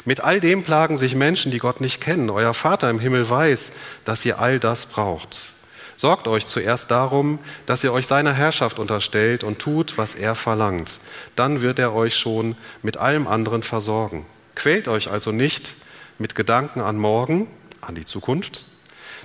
Mit 0.04 0.20
all 0.20 0.40
dem 0.40 0.62
plagen 0.62 0.96
sich 0.96 1.14
Menschen, 1.14 1.50
die 1.50 1.58
Gott 1.58 1.80
nicht 1.80 2.00
kennen. 2.00 2.30
Euer 2.30 2.54
Vater 2.54 2.88
im 2.88 2.98
Himmel 2.98 3.28
weiß, 3.28 3.72
dass 4.04 4.24
ihr 4.24 4.38
all 4.38 4.58
das 4.58 4.86
braucht. 4.86 5.52
Sorgt 5.96 6.26
euch 6.26 6.46
zuerst 6.46 6.90
darum, 6.90 7.38
dass 7.66 7.84
ihr 7.84 7.92
euch 7.92 8.06
seiner 8.06 8.32
Herrschaft 8.32 8.78
unterstellt 8.78 9.44
und 9.44 9.58
tut, 9.58 9.96
was 9.96 10.14
er 10.14 10.34
verlangt. 10.34 11.00
Dann 11.36 11.60
wird 11.60 11.78
er 11.78 11.94
euch 11.94 12.16
schon 12.16 12.56
mit 12.82 12.96
allem 12.96 13.28
anderen 13.28 13.62
versorgen. 13.62 14.26
Quält 14.54 14.88
euch 14.88 15.10
also 15.10 15.30
nicht 15.30 15.74
mit 16.18 16.34
Gedanken 16.34 16.80
an 16.80 16.96
morgen, 16.96 17.46
an 17.80 17.94
die 17.94 18.04
Zukunft. 18.04 18.66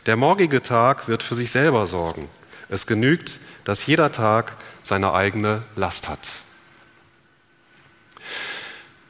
Der 0.05 0.15
morgige 0.15 0.61
Tag 0.61 1.07
wird 1.07 1.23
für 1.23 1.35
sich 1.35 1.51
selber 1.51 1.87
sorgen. 1.87 2.29
Es 2.69 2.87
genügt, 2.87 3.39
dass 3.63 3.85
jeder 3.85 4.11
Tag 4.11 4.55
seine 4.83 5.13
eigene 5.13 5.63
Last 5.75 6.07
hat. 6.07 6.41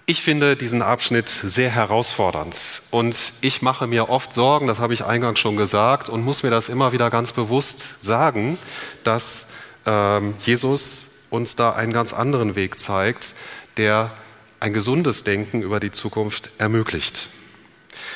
Ich 0.06 0.24
finde 0.24 0.58
diesen 0.58 0.82
Abschnitt 0.82 1.30
sehr 1.30 1.70
herausfordernd 1.70 2.82
und 2.90 3.34
ich 3.42 3.62
mache 3.62 3.86
mir 3.86 4.10
oft 4.10 4.34
Sorgen, 4.34 4.66
das 4.66 4.80
habe 4.80 4.92
ich 4.92 5.06
eingangs 5.06 5.40
schon 5.40 5.56
gesagt, 5.56 6.10
und 6.10 6.26
muss 6.26 6.42
mir 6.42 6.50
das 6.50 6.68
immer 6.68 6.92
wieder 6.92 7.12
ganz 7.12 7.32
bewusst 7.32 8.04
sagen, 8.04 8.58
dass 9.04 9.52
ähm, 9.86 10.34
Jesus 10.44 11.12
uns 11.30 11.56
da 11.56 11.74
einen 11.74 11.94
ganz 11.94 12.14
anderen 12.14 12.56
Weg 12.56 12.80
zeigt, 12.80 13.36
der 13.78 14.12
ein 14.60 14.74
gesundes 14.74 15.24
Denken 15.24 15.62
über 15.62 15.80
die 15.80 15.92
Zukunft 15.92 16.50
ermöglicht. 16.58 17.30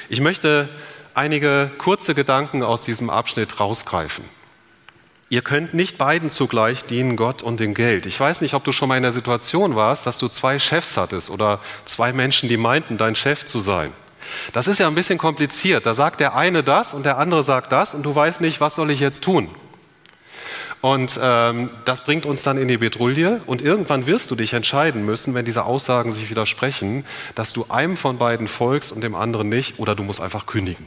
Ich 0.10 0.22
möchte 0.22 0.70
einige 1.14 1.72
kurze 1.78 2.16
Gedanken 2.16 2.64
aus 2.64 2.84
diesem 2.84 3.10
Abschnitt 3.10 3.60
rausgreifen. 3.60 4.24
Ihr 5.30 5.42
könnt 5.42 5.74
nicht 5.74 5.98
beiden 5.98 6.30
zugleich 6.30 6.86
dienen, 6.86 7.16
Gott 7.16 7.42
und 7.42 7.60
dem 7.60 7.74
Geld. 7.74 8.06
Ich 8.06 8.20
weiß 8.20 8.42
nicht, 8.42 8.54
ob 8.54 8.64
du 8.64 8.72
schon 8.72 8.90
mal 8.90 8.98
in 8.98 9.04
der 9.04 9.12
Situation 9.12 9.76
warst, 9.76 10.06
dass 10.06 10.18
du 10.20 10.28
zwei 10.28 10.60
Chefs 10.60 10.98
hattest 10.98 11.30
oder 11.30 11.60
zwei 11.86 12.14
Menschen, 12.14 12.50
die 12.50 12.58
meinten, 12.58 12.98
dein 12.98 13.16
Chef 13.16 13.46
zu 13.46 13.60
sein. 13.60 13.92
Das 14.52 14.68
ist 14.68 14.80
ja 14.80 14.88
ein 14.88 14.96
bisschen 14.96 15.18
kompliziert. 15.18 15.86
Da 15.86 15.94
sagt 15.94 16.20
der 16.20 16.36
eine 16.36 16.64
das 16.64 16.94
und 16.94 17.04
der 17.04 17.18
andere 17.18 17.44
sagt 17.44 17.72
das 17.72 17.94
und 17.94 18.04
du 18.04 18.14
weißt 18.14 18.42
nicht, 18.42 18.62
was 18.62 18.76
soll 18.76 18.92
ich 18.92 19.00
jetzt 19.00 19.24
tun. 19.24 19.50
Und 20.84 21.18
ähm, 21.24 21.70
das 21.86 22.04
bringt 22.04 22.26
uns 22.26 22.44
dann 22.44 22.58
in 22.58 22.68
die 22.68 22.76
Bedrulle 22.76 23.40
und 23.46 23.62
irgendwann 23.62 24.06
wirst 24.06 24.30
du 24.32 24.36
dich 24.36 24.52
entscheiden 24.52 25.06
müssen, 25.06 25.34
wenn 25.34 25.46
diese 25.46 25.64
Aussagen 25.64 26.12
sich 26.12 26.30
widersprechen, 26.30 27.06
dass 27.36 27.54
du 27.54 27.68
einem 27.70 27.96
von 27.96 28.18
beiden 28.18 28.50
folgst 28.50 28.92
und 28.92 29.00
dem 29.02 29.16
anderen 29.16 29.48
nicht 29.48 29.80
oder 29.80 29.96
du 29.96 30.04
musst 30.04 30.20
einfach 30.20 30.46
kündigen. 30.46 30.86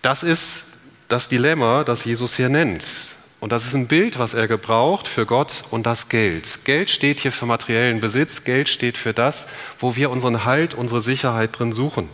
Das 0.00 0.22
ist 0.22 0.68
das 1.08 1.28
Dilemma, 1.28 1.84
das 1.84 2.06
Jesus 2.06 2.34
hier 2.34 2.48
nennt. 2.48 2.86
Und 3.40 3.52
das 3.52 3.66
ist 3.66 3.74
ein 3.74 3.88
Bild, 3.88 4.18
was 4.18 4.32
er 4.32 4.48
gebraucht 4.48 5.06
für 5.06 5.26
Gott 5.26 5.64
und 5.70 5.84
das 5.84 6.08
Geld. 6.08 6.60
Geld 6.64 6.88
steht 6.88 7.20
hier 7.20 7.32
für 7.32 7.44
materiellen 7.44 8.00
Besitz, 8.00 8.44
Geld 8.44 8.70
steht 8.70 8.96
für 8.96 9.12
das, 9.12 9.48
wo 9.78 9.96
wir 9.96 10.08
unseren 10.08 10.46
Halt, 10.46 10.72
unsere 10.72 11.02
Sicherheit 11.02 11.58
drin 11.58 11.72
suchen. 11.72 12.08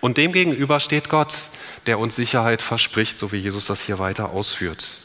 Und 0.00 0.16
demgegenüber 0.16 0.80
steht 0.80 1.08
Gott, 1.08 1.50
der 1.88 1.98
uns 1.98 2.14
Sicherheit 2.14 2.60
verspricht, 2.60 3.18
so 3.18 3.32
wie 3.32 3.38
Jesus 3.38 3.64
das 3.64 3.80
hier 3.80 3.98
weiter 3.98 4.28
ausführt. 4.28 4.98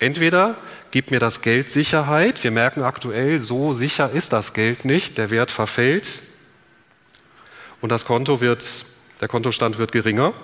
Entweder 0.00 0.58
gibt 0.90 1.10
mir 1.10 1.18
das 1.18 1.40
Geld 1.40 1.72
Sicherheit, 1.72 2.44
wir 2.44 2.50
merken 2.50 2.82
aktuell, 2.82 3.38
so 3.38 3.72
sicher 3.72 4.10
ist 4.10 4.34
das 4.34 4.52
Geld 4.52 4.84
nicht, 4.84 5.16
der 5.16 5.30
Wert 5.30 5.50
verfällt 5.50 6.20
und 7.80 7.88
das 7.88 8.04
Konto 8.04 8.42
wird, 8.42 8.84
der 9.22 9.28
Kontostand 9.28 9.78
wird 9.78 9.92
geringer. 9.92 10.34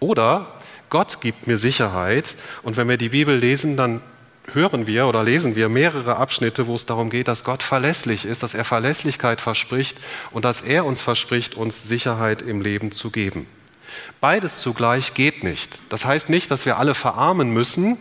Oder 0.00 0.60
Gott 0.90 1.22
gibt 1.22 1.46
mir 1.46 1.56
Sicherheit 1.56 2.36
und 2.62 2.76
wenn 2.76 2.86
wir 2.86 2.98
die 2.98 3.08
Bibel 3.08 3.38
lesen, 3.38 3.78
dann 3.78 4.02
hören 4.52 4.86
wir 4.86 5.06
oder 5.06 5.22
lesen 5.22 5.56
wir 5.56 5.70
mehrere 5.70 6.16
Abschnitte, 6.16 6.66
wo 6.66 6.74
es 6.74 6.84
darum 6.84 7.08
geht, 7.08 7.28
dass 7.28 7.42
Gott 7.42 7.62
verlässlich 7.62 8.26
ist, 8.26 8.42
dass 8.42 8.52
er 8.52 8.64
Verlässlichkeit 8.64 9.40
verspricht 9.40 9.96
und 10.30 10.44
dass 10.44 10.60
er 10.60 10.84
uns 10.84 11.00
verspricht, 11.00 11.54
uns 11.54 11.88
Sicherheit 11.88 12.42
im 12.42 12.60
Leben 12.60 12.92
zu 12.92 13.10
geben. 13.10 13.46
Beides 14.20 14.60
zugleich 14.60 15.14
geht 15.14 15.44
nicht. 15.44 15.82
Das 15.90 16.04
heißt 16.04 16.30
nicht, 16.30 16.50
dass 16.50 16.66
wir 16.66 16.78
alle 16.78 16.94
verarmen 16.94 17.50
müssen, 17.50 17.98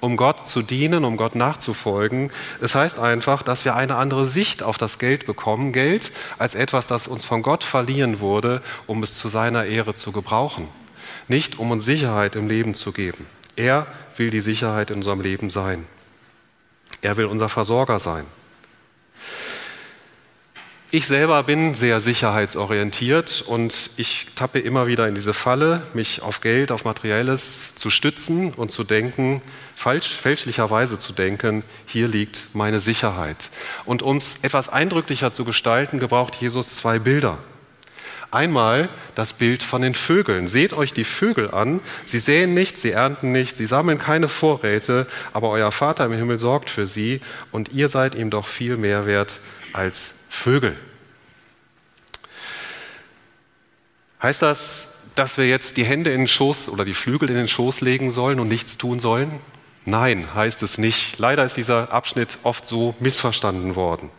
um 0.00 0.16
Gott 0.16 0.46
zu 0.46 0.62
dienen, 0.62 1.04
um 1.04 1.16
Gott 1.16 1.34
nachzufolgen. 1.34 2.30
Es 2.60 2.74
heißt 2.74 2.98
einfach, 2.98 3.42
dass 3.42 3.64
wir 3.64 3.74
eine 3.74 3.96
andere 3.96 4.26
Sicht 4.26 4.62
auf 4.62 4.76
das 4.76 4.98
Geld 4.98 5.26
bekommen. 5.26 5.72
Geld 5.72 6.12
als 6.38 6.54
etwas, 6.54 6.86
das 6.86 7.08
uns 7.08 7.24
von 7.24 7.42
Gott 7.42 7.64
verliehen 7.64 8.20
wurde, 8.20 8.62
um 8.86 9.02
es 9.02 9.14
zu 9.14 9.28
seiner 9.28 9.64
Ehre 9.64 9.94
zu 9.94 10.12
gebrauchen. 10.12 10.68
Nicht 11.28 11.58
um 11.58 11.70
uns 11.70 11.84
Sicherheit 11.84 12.36
im 12.36 12.48
Leben 12.48 12.74
zu 12.74 12.92
geben. 12.92 13.26
Er 13.56 13.86
will 14.16 14.30
die 14.30 14.40
Sicherheit 14.40 14.90
in 14.90 14.96
unserem 14.96 15.20
Leben 15.20 15.48
sein. 15.48 15.86
Er 17.00 17.16
will 17.16 17.26
unser 17.26 17.48
Versorger 17.48 17.98
sein. 17.98 18.24
Ich 20.94 21.08
selber 21.08 21.42
bin 21.42 21.74
sehr 21.74 22.00
sicherheitsorientiert 22.00 23.42
und 23.48 23.90
ich 23.96 24.28
tappe 24.36 24.60
immer 24.60 24.86
wieder 24.86 25.08
in 25.08 25.16
diese 25.16 25.34
Falle, 25.34 25.82
mich 25.92 26.22
auf 26.22 26.40
Geld, 26.40 26.70
auf 26.70 26.84
Materielles 26.84 27.74
zu 27.74 27.90
stützen 27.90 28.54
und 28.54 28.70
zu 28.70 28.84
denken, 28.84 29.42
falsch, 29.74 30.14
fälschlicherweise 30.14 31.00
zu 31.00 31.12
denken, 31.12 31.64
hier 31.84 32.06
liegt 32.06 32.54
meine 32.54 32.78
Sicherheit. 32.78 33.50
Und 33.84 34.02
um 34.02 34.18
es 34.18 34.44
etwas 34.44 34.68
eindrücklicher 34.68 35.32
zu 35.32 35.44
gestalten, 35.44 35.98
gebraucht 35.98 36.36
Jesus 36.36 36.76
zwei 36.76 37.00
Bilder. 37.00 37.38
Einmal 38.30 38.88
das 39.16 39.32
Bild 39.32 39.64
von 39.64 39.82
den 39.82 39.94
Vögeln. 39.94 40.46
Seht 40.46 40.72
euch 40.72 40.92
die 40.92 41.02
Vögel 41.02 41.50
an. 41.50 41.80
Sie 42.04 42.20
säen 42.20 42.54
nicht, 42.54 42.78
sie 42.78 42.92
ernten 42.92 43.32
nicht, 43.32 43.56
sie 43.56 43.66
sammeln 43.66 43.98
keine 43.98 44.28
Vorräte, 44.28 45.08
aber 45.32 45.50
euer 45.50 45.72
Vater 45.72 46.04
im 46.04 46.12
Himmel 46.12 46.38
sorgt 46.38 46.70
für 46.70 46.86
sie 46.86 47.20
und 47.50 47.72
ihr 47.72 47.88
seid 47.88 48.14
ihm 48.14 48.30
doch 48.30 48.46
viel 48.46 48.76
mehr 48.76 49.06
wert 49.06 49.40
als 49.72 50.23
Vögel. 50.34 50.76
Heißt 54.22 54.42
das, 54.42 55.04
dass 55.14 55.38
wir 55.38 55.48
jetzt 55.48 55.76
die 55.76 55.84
Hände 55.84 56.12
in 56.12 56.22
den 56.22 56.28
Schoß 56.28 56.68
oder 56.68 56.84
die 56.84 56.92
Flügel 56.92 57.30
in 57.30 57.36
den 57.36 57.48
Schoß 57.48 57.80
legen 57.80 58.10
sollen 58.10 58.40
und 58.40 58.48
nichts 58.48 58.76
tun 58.76 59.00
sollen? 59.00 59.40
Nein, 59.86 60.34
heißt 60.34 60.62
es 60.62 60.76
nicht. 60.76 61.18
Leider 61.18 61.44
ist 61.44 61.56
dieser 61.56 61.92
Abschnitt 61.92 62.38
oft 62.42 62.66
so 62.66 62.94
missverstanden 63.00 63.76
worden. 63.76 64.10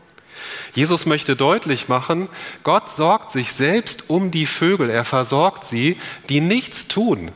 Jesus 0.73 1.05
möchte 1.05 1.35
deutlich 1.35 1.89
machen, 1.89 2.29
Gott 2.63 2.89
sorgt 2.89 3.31
sich 3.31 3.53
selbst 3.53 4.09
um 4.09 4.31
die 4.31 4.45
Vögel, 4.45 4.89
er 4.89 5.05
versorgt 5.05 5.63
sie, 5.63 5.97
die 6.29 6.41
nichts 6.41 6.87
tun, 6.87 7.31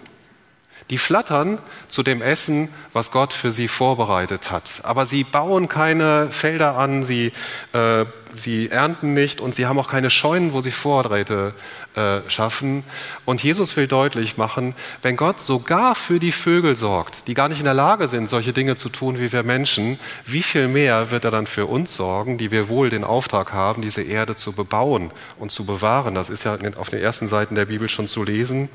die 0.89 0.97
flattern 0.97 1.59
zu 1.87 2.01
dem 2.03 2.21
Essen, 2.21 2.69
was 2.93 3.11
Gott 3.11 3.33
für 3.33 3.51
sie 3.51 3.67
vorbereitet 3.67 4.49
hat. 4.49 4.81
Aber 4.83 5.05
sie 5.05 5.23
bauen 5.23 5.67
keine 5.67 6.31
Felder 6.31 6.77
an, 6.77 7.03
sie, 7.03 7.31
äh, 7.73 8.05
sie 8.31 8.69
ernten 8.69 9.13
nicht 9.13 9.39
und 9.39 9.53
sie 9.53 9.67
haben 9.67 9.77
auch 9.77 9.89
keine 9.89 10.09
Scheunen, 10.09 10.53
wo 10.53 10.61
sie 10.61 10.71
Vorräte 10.71 11.53
äh, 11.95 12.21
schaffen. 12.27 12.83
Und 13.25 13.43
Jesus 13.43 13.77
will 13.77 13.87
deutlich 13.87 14.37
machen, 14.37 14.73
wenn 15.03 15.15
Gott 15.15 15.39
sogar 15.39 15.93
für 15.93 16.19
die 16.19 16.31
Vögel 16.31 16.75
sorgt, 16.75 17.27
die 17.27 17.35
gar 17.35 17.49
nicht 17.49 17.59
in 17.59 17.65
der 17.65 17.73
Lage 17.75 18.07
sind, 18.07 18.27
solche 18.27 18.53
Dinge 18.53 18.75
zu 18.75 18.89
tun 18.89 19.19
wie 19.19 19.31
wir 19.31 19.43
Menschen, 19.43 19.99
wie 20.25 20.41
viel 20.41 20.67
mehr 20.67 21.11
wird 21.11 21.25
er 21.25 21.31
dann 21.31 21.45
für 21.45 21.67
uns 21.67 21.93
sorgen, 21.93 22.37
die 22.37 22.49
wir 22.49 22.67
wohl 22.67 22.89
den 22.89 23.03
Auftrag 23.03 23.53
haben, 23.53 23.81
diese 23.81 24.01
Erde 24.01 24.35
zu 24.35 24.53
bebauen 24.53 25.11
und 25.37 25.51
zu 25.51 25.65
bewahren. 25.65 26.15
Das 26.15 26.29
ist 26.29 26.45
ja 26.45 26.57
auf 26.77 26.89
den 26.89 26.99
ersten 26.99 27.27
Seiten 27.27 27.53
der 27.53 27.65
Bibel 27.65 27.89
schon 27.89 28.07
zu 28.07 28.23
lesen. 28.23 28.69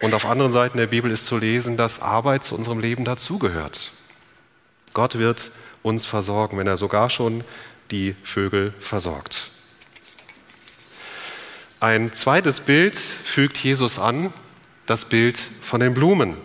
Und 0.00 0.14
auf 0.14 0.26
anderen 0.26 0.52
Seiten 0.52 0.76
der 0.78 0.86
Bibel 0.86 1.10
ist 1.10 1.26
zu 1.26 1.36
lesen, 1.38 1.76
dass 1.76 2.00
Arbeit 2.00 2.44
zu 2.44 2.54
unserem 2.54 2.78
Leben 2.78 3.04
dazugehört. 3.04 3.92
Gott 4.94 5.18
wird 5.18 5.50
uns 5.82 6.06
versorgen, 6.06 6.56
wenn 6.58 6.66
er 6.66 6.76
sogar 6.76 7.10
schon 7.10 7.44
die 7.90 8.14
Vögel 8.22 8.74
versorgt. 8.78 9.50
Ein 11.80 12.12
zweites 12.12 12.60
Bild 12.60 12.96
fügt 12.96 13.58
Jesus 13.58 13.98
an, 13.98 14.32
das 14.86 15.04
Bild 15.04 15.38
von 15.62 15.80
den 15.80 15.94
Blumen. 15.94 16.36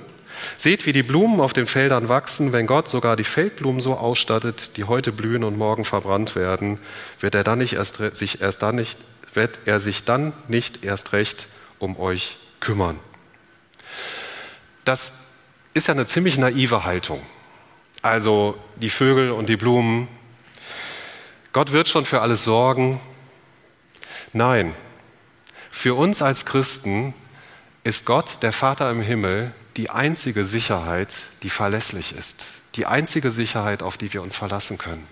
Seht, 0.58 0.86
wie 0.86 0.94
die 0.94 1.04
Blumen 1.04 1.40
auf 1.40 1.54
den 1.54 1.68
Feldern 1.68 2.10
wachsen. 2.10 2.54
Wenn 2.54 2.68
Gott 2.68 2.88
sogar 2.88 3.16
die 3.16 3.24
Feldblumen 3.24 3.82
so 3.82 3.96
ausstattet, 3.96 4.78
die 4.78 4.84
heute 4.84 5.12
blühen 5.12 5.44
und 5.44 5.58
morgen 5.58 5.86
verbrannt 5.86 6.36
werden, 6.36 6.80
wird 7.20 7.36
er, 7.36 7.44
dann 7.44 7.60
nicht 7.60 7.74
erst, 7.74 7.98
sich 8.16 8.42
erst 8.42 8.62
dann 8.62 8.76
nicht, 8.76 9.00
wird 9.34 9.60
er 9.66 9.80
sich 9.80 10.04
dann 10.04 10.34
nicht 10.48 10.84
erst 10.84 11.14
recht 11.14 11.48
um 11.80 11.98
euch 11.98 12.38
kümmern. 12.60 13.00
Das 14.86 15.14
ist 15.74 15.88
ja 15.88 15.94
eine 15.94 16.06
ziemlich 16.06 16.38
naive 16.38 16.84
Haltung. 16.84 17.22
Also 18.02 18.58
die 18.76 18.90
Vögel 18.90 19.32
und 19.32 19.48
die 19.48 19.58
Blumen. 19.58 20.08
Gott 21.54 21.72
wird 21.72 21.88
schon 21.88 22.06
für 22.06 22.22
alles 22.22 22.44
sorgen. 22.44 23.00
Nein, 24.34 24.74
für 25.72 25.96
uns 25.96 26.22
als 26.22 26.46
Christen 26.46 27.14
ist 27.84 28.06
Gott, 28.06 28.42
der 28.42 28.54
Vater 28.54 28.90
im 28.90 29.02
Himmel, 29.02 29.54
die 29.76 29.90
einzige 29.90 30.44
Sicherheit, 30.44 31.26
die 31.44 31.50
verlässlich 31.50 32.16
ist. 32.16 32.62
Die 32.76 32.86
einzige 32.86 33.32
Sicherheit, 33.32 33.84
auf 33.84 33.98
die 33.98 34.14
wir 34.14 34.22
uns 34.22 34.36
verlassen 34.36 34.78
können. 34.78 35.06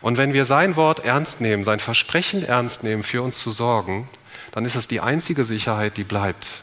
Und 0.00 0.16
wenn 0.16 0.32
wir 0.32 0.44
sein 0.44 0.76
Wort 0.76 1.00
ernst 1.00 1.40
nehmen, 1.40 1.64
sein 1.64 1.80
Versprechen 1.80 2.44
ernst 2.44 2.82
nehmen, 2.82 3.02
für 3.02 3.22
uns 3.22 3.38
zu 3.38 3.50
sorgen, 3.50 4.08
dann 4.52 4.64
ist 4.64 4.74
es 4.74 4.88
die 4.88 5.00
einzige 5.00 5.44
Sicherheit, 5.44 5.96
die 5.96 6.04
bleibt. 6.04 6.62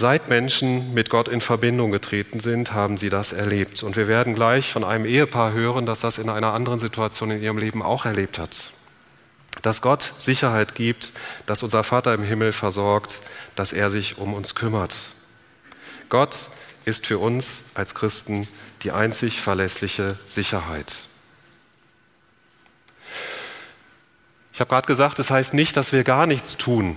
Seit 0.00 0.28
Menschen 0.28 0.94
mit 0.94 1.10
Gott 1.10 1.26
in 1.26 1.40
Verbindung 1.40 1.90
getreten 1.90 2.38
sind, 2.38 2.72
haben 2.72 2.96
sie 2.96 3.10
das 3.10 3.32
erlebt. 3.32 3.82
Und 3.82 3.96
wir 3.96 4.06
werden 4.06 4.36
gleich 4.36 4.72
von 4.72 4.84
einem 4.84 5.04
Ehepaar 5.04 5.50
hören, 5.50 5.86
das 5.86 6.02
das 6.02 6.18
in 6.18 6.28
einer 6.28 6.52
anderen 6.52 6.78
Situation 6.78 7.32
in 7.32 7.42
ihrem 7.42 7.58
Leben 7.58 7.82
auch 7.82 8.04
erlebt 8.04 8.38
hat. 8.38 8.70
Dass 9.62 9.82
Gott 9.82 10.14
Sicherheit 10.16 10.76
gibt, 10.76 11.12
dass 11.46 11.64
unser 11.64 11.82
Vater 11.82 12.14
im 12.14 12.22
Himmel 12.22 12.52
versorgt, 12.52 13.22
dass 13.56 13.72
er 13.72 13.90
sich 13.90 14.18
um 14.18 14.34
uns 14.34 14.54
kümmert. 14.54 14.94
Gott 16.10 16.46
ist 16.84 17.08
für 17.08 17.18
uns 17.18 17.72
als 17.74 17.96
Christen 17.96 18.46
die 18.84 18.92
einzig 18.92 19.40
verlässliche 19.40 20.16
Sicherheit. 20.26 21.00
Ich 24.52 24.60
habe 24.60 24.68
gerade 24.68 24.86
gesagt, 24.86 25.18
das 25.18 25.32
heißt 25.32 25.54
nicht, 25.54 25.76
dass 25.76 25.92
wir 25.92 26.04
gar 26.04 26.26
nichts 26.26 26.56
tun. 26.56 26.96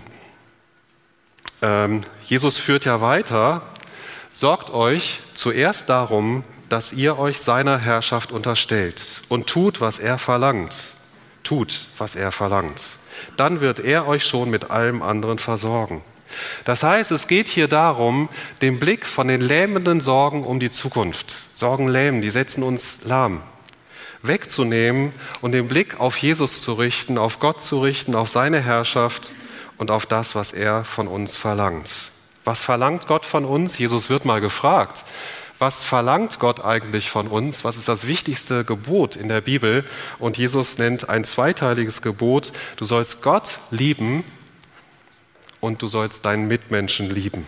Ähm, 1.62 2.02
Jesus 2.26 2.58
führt 2.58 2.86
ja 2.86 3.02
weiter, 3.02 3.62
sorgt 4.32 4.70
euch 4.70 5.22
zuerst 5.34 5.90
darum, 5.90 6.44
dass 6.70 6.94
ihr 6.94 7.20
euch 7.20 7.40
seiner 7.40 7.78
Herrschaft 7.78 8.32
unterstellt 8.32 9.24
und 9.28 9.48
tut, 9.48 9.82
was 9.82 10.00
er 10.00 10.18
verlangt. 10.18 10.96
Tut, 11.44 11.88
was 11.98 12.16
er 12.16 12.32
verlangt. 12.32 12.82
Dann 13.36 13.62
wird 13.62 13.80
er 13.80 14.08
euch 14.08 14.24
schon 14.24 14.50
mit 14.50 14.72
allem 14.72 15.02
anderen 15.02 15.38
versorgen. 15.38 16.02
Das 16.64 16.84
heißt, 16.84 17.12
es 17.12 17.28
geht 17.28 17.50
hier 17.50 17.68
darum, 17.68 18.30
den 18.62 18.80
Blick 18.80 19.06
von 19.06 19.28
den 19.28 19.42
lähmenden 19.42 20.00
Sorgen 20.00 20.46
um 20.46 20.60
die 20.60 20.72
Zukunft, 20.72 21.34
Sorgen 21.52 21.90
lähmen, 21.90 22.22
die 22.22 22.32
setzen 22.32 22.64
uns 22.64 23.04
lahm, 23.04 23.42
wegzunehmen 24.22 25.12
und 25.42 25.52
den 25.52 25.68
Blick 25.68 26.00
auf 26.00 26.18
Jesus 26.18 26.62
zu 26.62 26.74
richten, 26.74 27.18
auf 27.18 27.40
Gott 27.40 27.62
zu 27.62 27.82
richten, 27.82 28.16
auf 28.16 28.30
seine 28.30 28.62
Herrschaft 28.62 29.36
und 29.82 29.90
auf 29.90 30.06
das, 30.06 30.36
was 30.36 30.54
er 30.54 30.84
von 30.84 31.08
uns 31.08 31.38
verlangt. 31.38 32.12
Was 32.44 32.62
verlangt 32.62 33.08
Gott 33.08 33.26
von 33.26 33.46
uns? 33.46 33.80
Jesus 33.80 34.12
wird 34.12 34.26
mal 34.26 34.40
gefragt. 34.40 35.04
Was 35.58 35.82
verlangt 35.82 36.38
Gott 36.38 36.64
eigentlich 36.64 37.10
von 37.10 37.28
uns? 37.28 37.64
Was 37.64 37.78
ist 37.78 37.88
das 37.88 38.06
wichtigste 38.06 38.64
Gebot 38.64 39.16
in 39.16 39.28
der 39.28 39.42
Bibel? 39.42 39.84
Und 40.20 40.38
Jesus 40.38 40.78
nennt 40.78 41.10
ein 41.10 41.24
zweiteiliges 41.24 42.04
Gebot. 42.04 42.52
Du 42.76 42.86
sollst 42.86 43.24
Gott 43.24 43.58
lieben 43.72 44.24
und 45.62 45.82
du 45.82 45.88
sollst 45.88 46.26
deinen 46.26 46.48
Mitmenschen 46.48 47.10
lieben. 47.10 47.48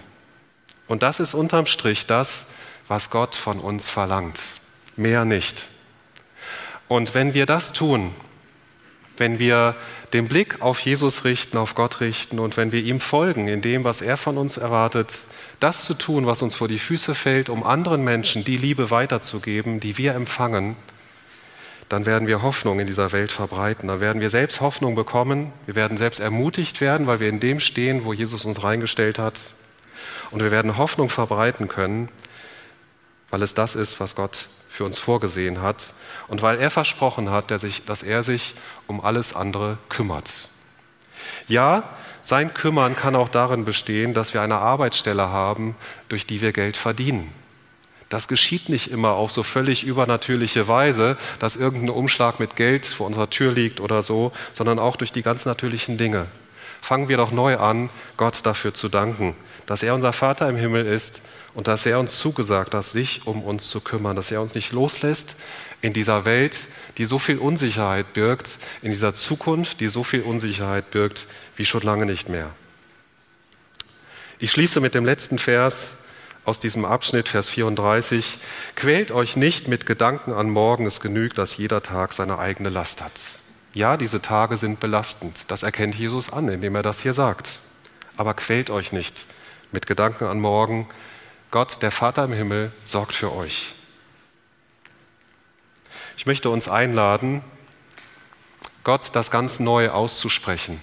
Und 0.87 1.03
das 1.03 1.19
ist 1.19 1.35
unterm 1.35 1.67
Strich 1.67 2.07
das, 2.07 2.49
was 2.87 3.11
Gott 3.11 3.35
von 3.35 3.59
uns 3.59 3.87
verlangt. 3.89 4.39
Mehr 4.95 5.23
nicht. 5.23 5.69
Und 6.87 7.13
wenn 7.13 7.35
wir 7.35 7.45
das 7.45 7.73
tun, 7.73 8.11
wenn 9.17 9.39
wir 9.39 9.75
den 10.13 10.27
Blick 10.27 10.61
auf 10.61 10.79
Jesus 10.79 11.25
richten, 11.25 11.57
auf 11.57 11.75
Gott 11.75 11.99
richten 11.99 12.39
und 12.39 12.57
wenn 12.57 12.71
wir 12.71 12.83
ihm 12.83 12.99
folgen 12.99 13.47
in 13.47 13.61
dem, 13.61 13.83
was 13.83 14.01
er 14.01 14.17
von 14.17 14.37
uns 14.37 14.57
erwartet, 14.57 15.23
das 15.59 15.83
zu 15.83 15.93
tun, 15.93 16.25
was 16.25 16.41
uns 16.41 16.55
vor 16.55 16.67
die 16.67 16.79
Füße 16.79 17.15
fällt, 17.15 17.49
um 17.49 17.63
anderen 17.63 18.03
Menschen 18.03 18.43
die 18.43 18.57
Liebe 18.57 18.91
weiterzugeben, 18.91 19.79
die 19.79 19.97
wir 19.97 20.15
empfangen, 20.15 20.75
dann 21.89 22.05
werden 22.05 22.27
wir 22.27 22.41
Hoffnung 22.41 22.79
in 22.79 22.87
dieser 22.87 23.11
Welt 23.11 23.31
verbreiten. 23.31 23.87
Dann 23.87 23.99
werden 23.99 24.19
wir 24.19 24.31
selbst 24.31 24.61
Hoffnung 24.61 24.95
bekommen. 24.95 25.53
Wir 25.67 25.75
werden 25.75 25.95
selbst 25.95 26.19
ermutigt 26.19 26.81
werden, 26.81 27.05
weil 27.05 27.19
wir 27.19 27.29
in 27.29 27.39
dem 27.39 27.59
stehen, 27.59 28.03
wo 28.03 28.13
Jesus 28.13 28.45
uns 28.45 28.63
reingestellt 28.63 29.19
hat. 29.19 29.53
Und 30.31 30.41
wir 30.41 30.49
werden 30.49 30.77
Hoffnung 30.77 31.09
verbreiten 31.09 31.67
können, 31.67 32.09
weil 33.29 33.43
es 33.43 33.53
das 33.53 33.75
ist, 33.75 33.99
was 33.99 34.15
Gott 34.15 34.47
für 34.73 34.85
uns 34.85 34.97
vorgesehen 34.97 35.61
hat 35.61 35.93
und 36.27 36.41
weil 36.41 36.59
er 36.59 36.71
versprochen 36.71 37.29
hat, 37.29 37.51
dass 37.51 38.01
er 38.01 38.23
sich 38.23 38.55
um 38.87 39.05
alles 39.05 39.35
andere 39.35 39.77
kümmert. 39.87 40.47
Ja, 41.47 41.91
sein 42.23 42.55
Kümmern 42.55 42.95
kann 42.95 43.15
auch 43.15 43.29
darin 43.29 43.65
bestehen, 43.65 44.15
dass 44.15 44.33
wir 44.33 44.41
eine 44.41 44.55
Arbeitsstelle 44.55 45.29
haben, 45.29 45.75
durch 46.09 46.25
die 46.25 46.41
wir 46.41 46.53
Geld 46.53 46.75
verdienen. 46.75 47.31
Das 48.09 48.27
geschieht 48.27 48.67
nicht 48.67 48.89
immer 48.89 49.11
auf 49.11 49.31
so 49.31 49.43
völlig 49.43 49.83
übernatürliche 49.83 50.67
Weise, 50.67 51.17
dass 51.37 51.55
irgendein 51.55 51.91
Umschlag 51.91 52.39
mit 52.39 52.55
Geld 52.55 52.87
vor 52.87 53.05
unserer 53.05 53.29
Tür 53.29 53.51
liegt 53.51 53.79
oder 53.79 54.01
so, 54.01 54.31
sondern 54.53 54.79
auch 54.79 54.95
durch 54.95 55.11
die 55.11 55.21
ganz 55.21 55.45
natürlichen 55.45 55.99
Dinge. 55.99 56.25
Fangen 56.81 57.07
wir 57.07 57.17
doch 57.17 57.31
neu 57.31 57.57
an, 57.57 57.89
Gott 58.17 58.45
dafür 58.45 58.73
zu 58.73 58.89
danken, 58.89 59.35
dass 59.65 59.83
er 59.83 59.95
unser 59.95 60.13
Vater 60.13 60.49
im 60.49 60.55
Himmel 60.55 60.85
ist 60.85 61.21
und 61.53 61.67
dass 61.67 61.85
er 61.85 61.99
uns 61.99 62.17
zugesagt 62.17 62.73
hat, 62.73 62.83
sich 62.83 63.25
um 63.25 63.43
uns 63.43 63.69
zu 63.69 63.81
kümmern, 63.81 64.15
dass 64.15 64.31
er 64.31 64.41
uns 64.41 64.55
nicht 64.55 64.71
loslässt 64.71 65.37
in 65.81 65.93
dieser 65.93 66.25
Welt, 66.25 66.67
die 66.97 67.05
so 67.05 67.19
viel 67.19 67.37
Unsicherheit 67.37 68.13
birgt, 68.13 68.57
in 68.81 68.89
dieser 68.89 69.13
Zukunft, 69.13 69.79
die 69.79 69.87
so 69.87 70.03
viel 70.03 70.21
Unsicherheit 70.21 70.91
birgt 70.91 71.27
wie 71.55 71.65
schon 71.65 71.81
lange 71.81 72.05
nicht 72.05 72.29
mehr. 72.29 72.49
Ich 74.39 74.51
schließe 74.51 74.79
mit 74.81 74.93
dem 74.93 75.05
letzten 75.05 75.39
Vers 75.39 76.03
aus 76.45 76.59
diesem 76.59 76.85
Abschnitt, 76.85 77.29
Vers 77.29 77.49
34. 77.49 78.39
Quält 78.75 79.11
euch 79.11 79.37
nicht 79.37 79.67
mit 79.67 79.85
Gedanken 79.85 80.33
an 80.33 80.49
morgen, 80.49 80.85
es 80.85 80.99
genügt, 80.99 81.37
dass 81.37 81.57
jeder 81.57 81.81
Tag 81.81 82.13
seine 82.13 82.39
eigene 82.39 82.69
Last 82.69 83.01
hat. 83.01 83.42
Ja, 83.73 83.97
diese 83.97 84.21
Tage 84.21 84.55
sind 84.55 84.79
belastend, 84.79 85.49
das 85.49 85.63
erkennt 85.63 85.95
Jesus 85.95 86.31
an, 86.31 86.47
indem 86.47 86.75
er 86.75 86.83
das 86.83 87.01
hier 87.01 87.13
sagt. 87.13 87.59
Aber 88.17 88.35
quält 88.35 88.69
euch 88.69 88.91
nicht 88.91 89.25
mit 89.71 89.87
Gedanken 89.87 90.25
an 90.25 90.39
morgen, 90.39 90.87
Gott, 91.49 91.81
der 91.81 91.91
Vater 91.91 92.23
im 92.23 92.33
Himmel, 92.33 92.71
sorgt 92.83 93.13
für 93.13 93.31
euch. 93.31 93.73
Ich 96.17 96.25
möchte 96.25 96.49
uns 96.49 96.67
einladen, 96.67 97.43
Gott 98.83 99.09
das 99.13 99.31
ganz 99.31 99.59
neu 99.59 99.89
auszusprechen. 99.89 100.79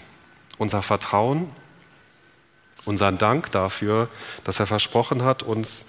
Unser 0.59 0.83
Vertrauen, 0.83 1.50
unseren 2.85 3.18
Dank 3.18 3.50
dafür, 3.50 4.09
dass 4.44 4.61
er 4.61 4.66
versprochen 4.66 5.22
hat, 5.22 5.42
uns 5.42 5.87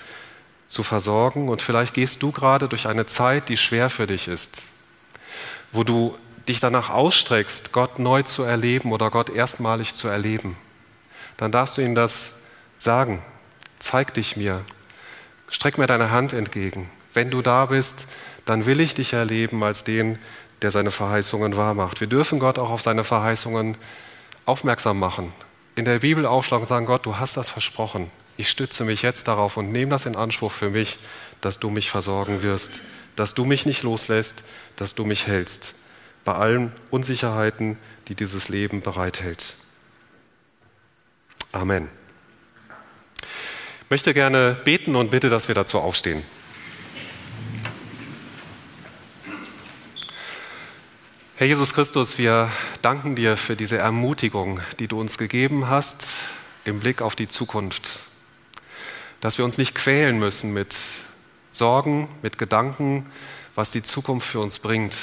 zu 0.67 0.83
versorgen. 0.83 1.49
Und 1.49 1.61
vielleicht 1.61 1.93
gehst 1.93 2.21
du 2.23 2.31
gerade 2.31 2.67
durch 2.67 2.87
eine 2.87 3.05
Zeit, 3.05 3.49
die 3.49 3.57
schwer 3.57 3.89
für 3.89 4.07
dich 4.07 4.27
ist, 4.27 4.67
wo 5.71 5.83
du 5.83 6.17
dich 6.47 6.59
danach 6.59 6.89
ausstreckst, 6.89 7.71
Gott 7.71 7.99
neu 7.99 8.23
zu 8.23 8.43
erleben 8.43 8.91
oder 8.91 9.09
Gott 9.09 9.29
erstmalig 9.29 9.95
zu 9.95 10.07
erleben. 10.07 10.57
Dann 11.37 11.51
darfst 11.51 11.77
du 11.77 11.81
ihm 11.81 11.95
das 11.95 12.43
sagen 12.77 13.21
zeig 13.81 14.13
dich 14.13 14.37
mir, 14.37 14.63
streck 15.49 15.77
mir 15.77 15.87
deine 15.87 16.11
Hand 16.11 16.33
entgegen. 16.33 16.89
Wenn 17.13 17.29
du 17.29 17.41
da 17.41 17.65
bist, 17.65 18.07
dann 18.45 18.65
will 18.65 18.79
ich 18.79 18.93
dich 18.93 19.13
erleben 19.13 19.63
als 19.63 19.83
den, 19.83 20.17
der 20.61 20.71
seine 20.71 20.91
Verheißungen 20.91 21.57
wahrmacht. 21.57 21.99
Wir 21.99 22.07
dürfen 22.07 22.39
Gott 22.39 22.59
auch 22.59 22.69
auf 22.69 22.81
seine 22.81 23.03
Verheißungen 23.03 23.75
aufmerksam 24.45 24.99
machen. 24.99 25.33
In 25.75 25.85
der 25.85 25.99
Bibel 25.99 26.25
aufschlagen 26.25 26.63
und 26.63 26.67
sagen, 26.67 26.85
Gott, 26.85 27.05
du 27.05 27.17
hast 27.17 27.37
das 27.37 27.49
versprochen. 27.49 28.11
Ich 28.37 28.49
stütze 28.49 28.85
mich 28.85 29.01
jetzt 29.01 29.27
darauf 29.27 29.57
und 29.57 29.71
nehme 29.71 29.91
das 29.91 30.05
in 30.05 30.15
Anspruch 30.15 30.51
für 30.51 30.69
mich, 30.69 30.99
dass 31.41 31.59
du 31.59 31.69
mich 31.69 31.89
versorgen 31.89 32.43
wirst, 32.43 32.81
dass 33.15 33.33
du 33.33 33.45
mich 33.45 33.65
nicht 33.65 33.83
loslässt, 33.83 34.43
dass 34.75 34.95
du 34.95 35.05
mich 35.05 35.27
hältst. 35.27 35.75
Bei 36.23 36.33
allen 36.33 36.71
Unsicherheiten, 36.89 37.77
die 38.07 38.15
dieses 38.15 38.49
Leben 38.49 38.81
bereithält. 38.81 39.55
Amen 41.51 41.89
möchte 43.91 44.13
gerne 44.13 44.57
beten 44.63 44.95
und 44.95 45.11
bitte, 45.11 45.27
dass 45.27 45.49
wir 45.49 45.55
dazu 45.55 45.77
aufstehen. 45.77 46.23
Herr 51.35 51.47
Jesus 51.47 51.73
Christus, 51.73 52.17
wir 52.17 52.49
danken 52.81 53.15
dir 53.15 53.35
für 53.35 53.57
diese 53.57 53.77
Ermutigung, 53.77 54.61
die 54.79 54.87
du 54.87 54.97
uns 54.97 55.17
gegeben 55.17 55.67
hast 55.67 56.07
im 56.63 56.79
Blick 56.79 57.01
auf 57.01 57.17
die 57.17 57.27
Zukunft. 57.27 58.05
Dass 59.19 59.37
wir 59.37 59.43
uns 59.43 59.57
nicht 59.57 59.75
quälen 59.75 60.17
müssen 60.17 60.53
mit 60.53 60.77
Sorgen, 61.49 62.07
mit 62.21 62.37
Gedanken, 62.37 63.11
was 63.55 63.71
die 63.71 63.83
Zukunft 63.83 64.25
für 64.25 64.39
uns 64.39 64.59
bringt. 64.59 64.95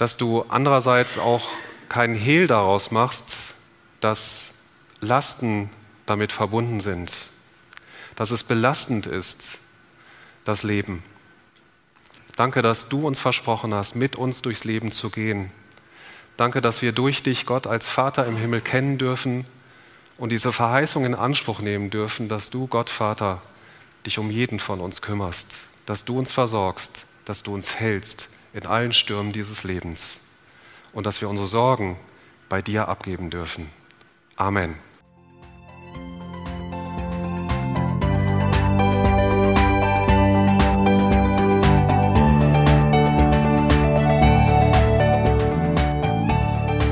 Dass 0.00 0.16
du 0.16 0.46
andererseits 0.48 1.18
auch 1.18 1.46
keinen 1.90 2.14
Hehl 2.14 2.46
daraus 2.46 2.90
machst, 2.90 3.52
dass 4.00 4.54
Lasten 5.00 5.68
damit 6.06 6.32
verbunden 6.32 6.80
sind, 6.80 7.26
dass 8.16 8.30
es 8.30 8.42
belastend 8.42 9.04
ist, 9.04 9.58
das 10.46 10.62
Leben. 10.62 11.02
Danke, 12.34 12.62
dass 12.62 12.88
du 12.88 13.06
uns 13.06 13.20
versprochen 13.20 13.74
hast, 13.74 13.94
mit 13.94 14.16
uns 14.16 14.40
durchs 14.40 14.64
Leben 14.64 14.90
zu 14.90 15.10
gehen. 15.10 15.50
Danke, 16.38 16.62
dass 16.62 16.80
wir 16.80 16.92
durch 16.92 17.22
dich 17.22 17.44
Gott 17.44 17.66
als 17.66 17.90
Vater 17.90 18.24
im 18.24 18.38
Himmel 18.38 18.62
kennen 18.62 18.96
dürfen 18.96 19.44
und 20.16 20.32
diese 20.32 20.50
Verheißung 20.50 21.04
in 21.04 21.14
Anspruch 21.14 21.60
nehmen 21.60 21.90
dürfen, 21.90 22.30
dass 22.30 22.48
du, 22.48 22.68
Gott 22.68 22.88
Vater, 22.88 23.42
dich 24.06 24.18
um 24.18 24.30
jeden 24.30 24.60
von 24.60 24.80
uns 24.80 25.02
kümmerst, 25.02 25.58
dass 25.84 26.06
du 26.06 26.18
uns 26.18 26.32
versorgst, 26.32 27.04
dass 27.26 27.42
du 27.42 27.52
uns 27.52 27.74
hältst 27.74 28.39
in 28.52 28.66
allen 28.66 28.92
Stürmen 28.92 29.32
dieses 29.32 29.64
Lebens 29.64 30.26
und 30.92 31.06
dass 31.06 31.20
wir 31.20 31.28
unsere 31.28 31.48
Sorgen 31.48 31.96
bei 32.48 32.62
dir 32.62 32.88
abgeben 32.88 33.30
dürfen. 33.30 33.70
Amen. 34.36 34.76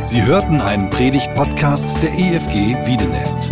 Sie 0.03 0.25
hörten 0.25 0.61
einen 0.61 0.89
Predigt-Podcast 0.91 2.03
der 2.03 2.13
EFG 2.13 2.75
Wiedenest. 2.87 3.51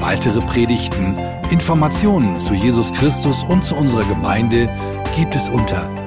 Weitere 0.00 0.40
Predigten, 0.40 1.16
Informationen 1.50 2.38
zu 2.38 2.52
Jesus 2.52 2.92
Christus 2.92 3.44
und 3.44 3.64
zu 3.64 3.76
unserer 3.76 4.04
Gemeinde 4.04 4.68
gibt 5.16 5.36
es 5.36 5.48
unter 5.48 6.03